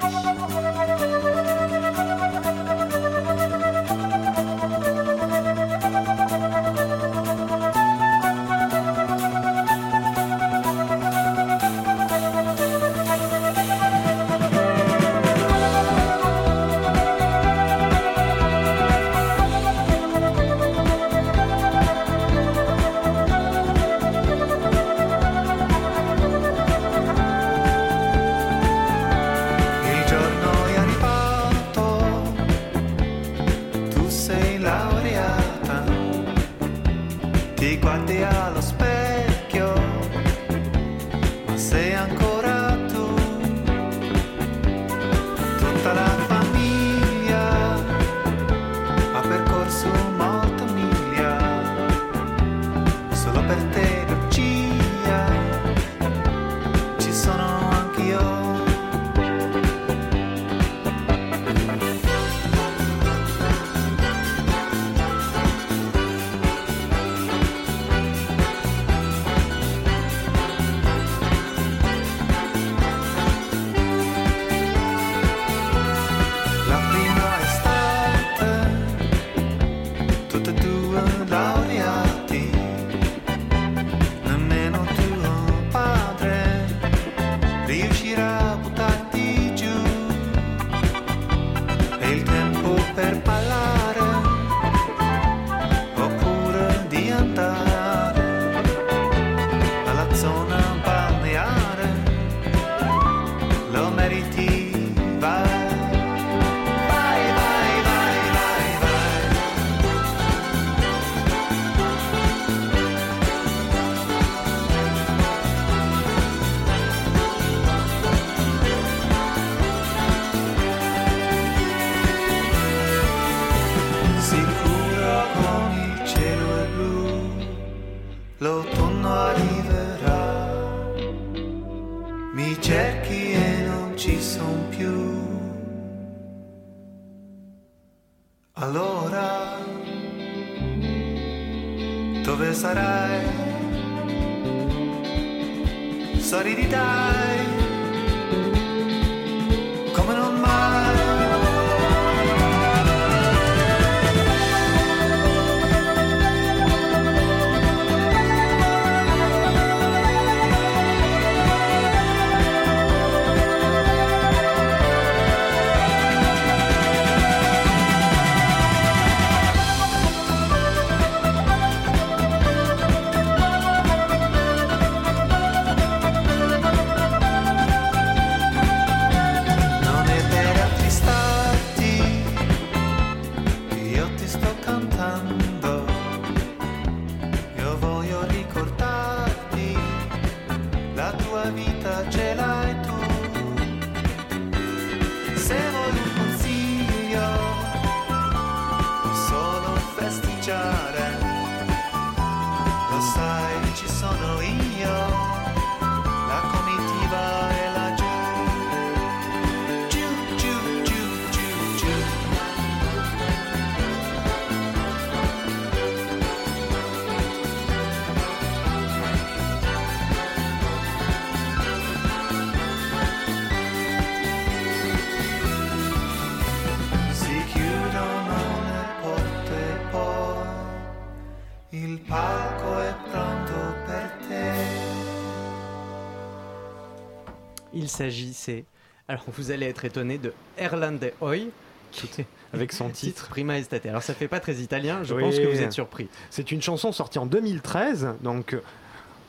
[238.03, 238.65] S'agissait,
[239.07, 241.49] alors vous allez être étonné, de Erlande Hoy,
[241.91, 243.27] qui est avec son titre.
[243.29, 243.85] Prima Estate.
[243.85, 245.21] Alors ça fait pas très italien, je Oui.
[245.23, 246.07] pense que vous êtes surpris.
[246.29, 248.61] C'est une chanson sortie en 2013, donc euh,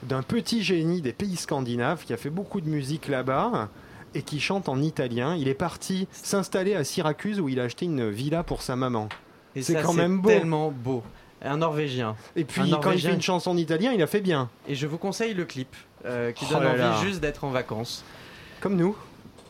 [0.05, 3.69] d'un petit génie des pays scandinaves qui a fait beaucoup de musique là-bas
[4.15, 5.35] et qui chante en italien.
[5.37, 9.09] Il est parti s'installer à Syracuse où il a acheté une villa pour sa maman.
[9.57, 10.29] Et C'est quand même beau.
[10.29, 11.03] tellement beau.
[11.43, 12.17] Un Norvégien.
[12.37, 14.51] Et puis quand il fait une chanson en italien, il a fait bien.
[14.69, 17.01] Et je vous conseille le clip, euh, qui Oh donne là envie là.
[17.03, 18.05] juste d'être en vacances.
[18.61, 18.95] Comme nous.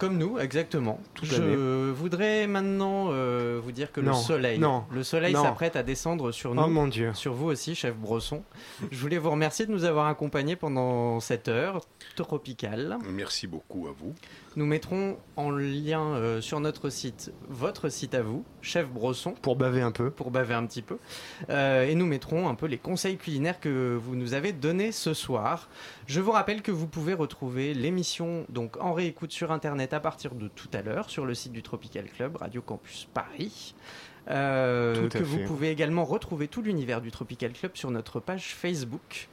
[0.01, 0.99] Comme nous, exactement.
[1.13, 5.77] Toute je voudrais maintenant euh, vous dire que Non, le soleil, non, le soleil s'apprête
[5.77, 7.13] à descendre sur nous, Oh mon Dieu.
[7.15, 8.43] sur vous aussi, chef Bresson.
[8.91, 11.83] je voulais vous remercier de nous avoir accompagnés pendant cette heure
[12.17, 12.97] tropicale.
[13.11, 14.15] Merci beaucoup à vous.
[14.57, 19.55] Nous mettrons en lien euh, sur notre site votre site à vous, chef Bresson, Pour
[19.55, 20.11] baver un peu.
[20.11, 20.97] pour baver un petit peu.
[21.51, 25.15] Euh, et nous mettrons un peu les conseils culinaires que vous nous avez donnés ce
[25.15, 25.69] soir.
[26.07, 30.35] Je vous rappelle que vous pouvez retrouver l'émission donc en réécoute sur internet à partir
[30.35, 33.75] de tout à l'heure sur le site du Tropical Club, Radio Campus Paris.
[34.29, 39.29] Euh, que vous pouvez également retrouver tout l'univers du Tropical Club sur notre page Facebook.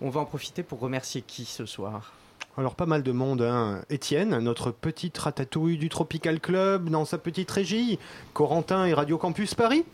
[0.00, 2.12] On va en profiter pour remercier qui ce soir?
[2.56, 3.82] Alors pas mal de monde, hein.
[3.88, 7.98] Étienne, notre petite ratatouille du Tropical Club dans sa petite régie,
[8.32, 9.84] Corentin et Radio Campus Paris.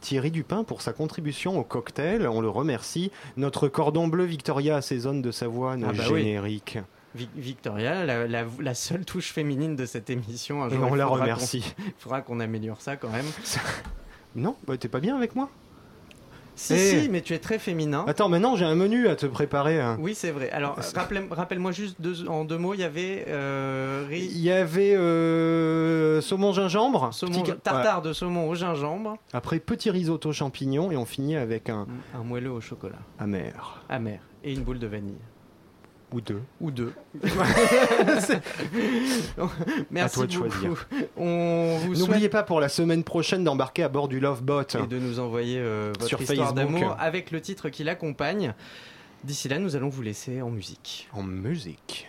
[0.00, 3.10] Thierry Dupin pour sa contribution au cocktail, on le remercie.
[3.36, 6.38] Notre cordon bleu Victoria assaisonne de sa voix Ah bah oui.
[7.14, 10.62] Victoria, la, la- la seule touche féminine de cette émission.
[10.62, 11.74] Un jour, on la remercie.
[11.78, 13.26] Il faudra qu'on améliore ça quand même.
[14.36, 15.48] Non, bah, t'es pas bien avec moi?
[16.56, 16.76] Si, Eh.
[17.02, 18.04] si, mais tu es très féminin.
[18.06, 19.80] Attends, maintenant j'ai un menu à te préparer.
[19.80, 19.96] hein.
[19.98, 20.50] Oui, c'est vrai.
[20.50, 20.78] Alors,
[21.30, 26.20] rappelle-moi juste deux- en deux mots, il y avait euh, riz- Il y avait euh,
[26.20, 31.06] saumon gingembre, saumon- petit- tartare de saumon au gingembre, après petit risotto champignon et on
[31.06, 35.16] finit avec un un moelleux au chocolat, amer amer, et une boule de vanille.
[36.12, 36.42] Ou deux.
[36.60, 36.92] Ou deux.
[39.90, 40.50] Merci toi de beaucoup.
[40.50, 40.88] choisir.
[41.16, 44.66] On vous N'oubliez souhaite pas pour la semaine prochaine d'embarquer à bord du Love Boat.
[44.82, 48.54] et de nous envoyer euh, votre Sur histoire d'amour avec le titre qui l'accompagne.
[49.24, 51.08] D'ici là, nous allons vous laisser en musique.
[51.12, 52.08] En musique.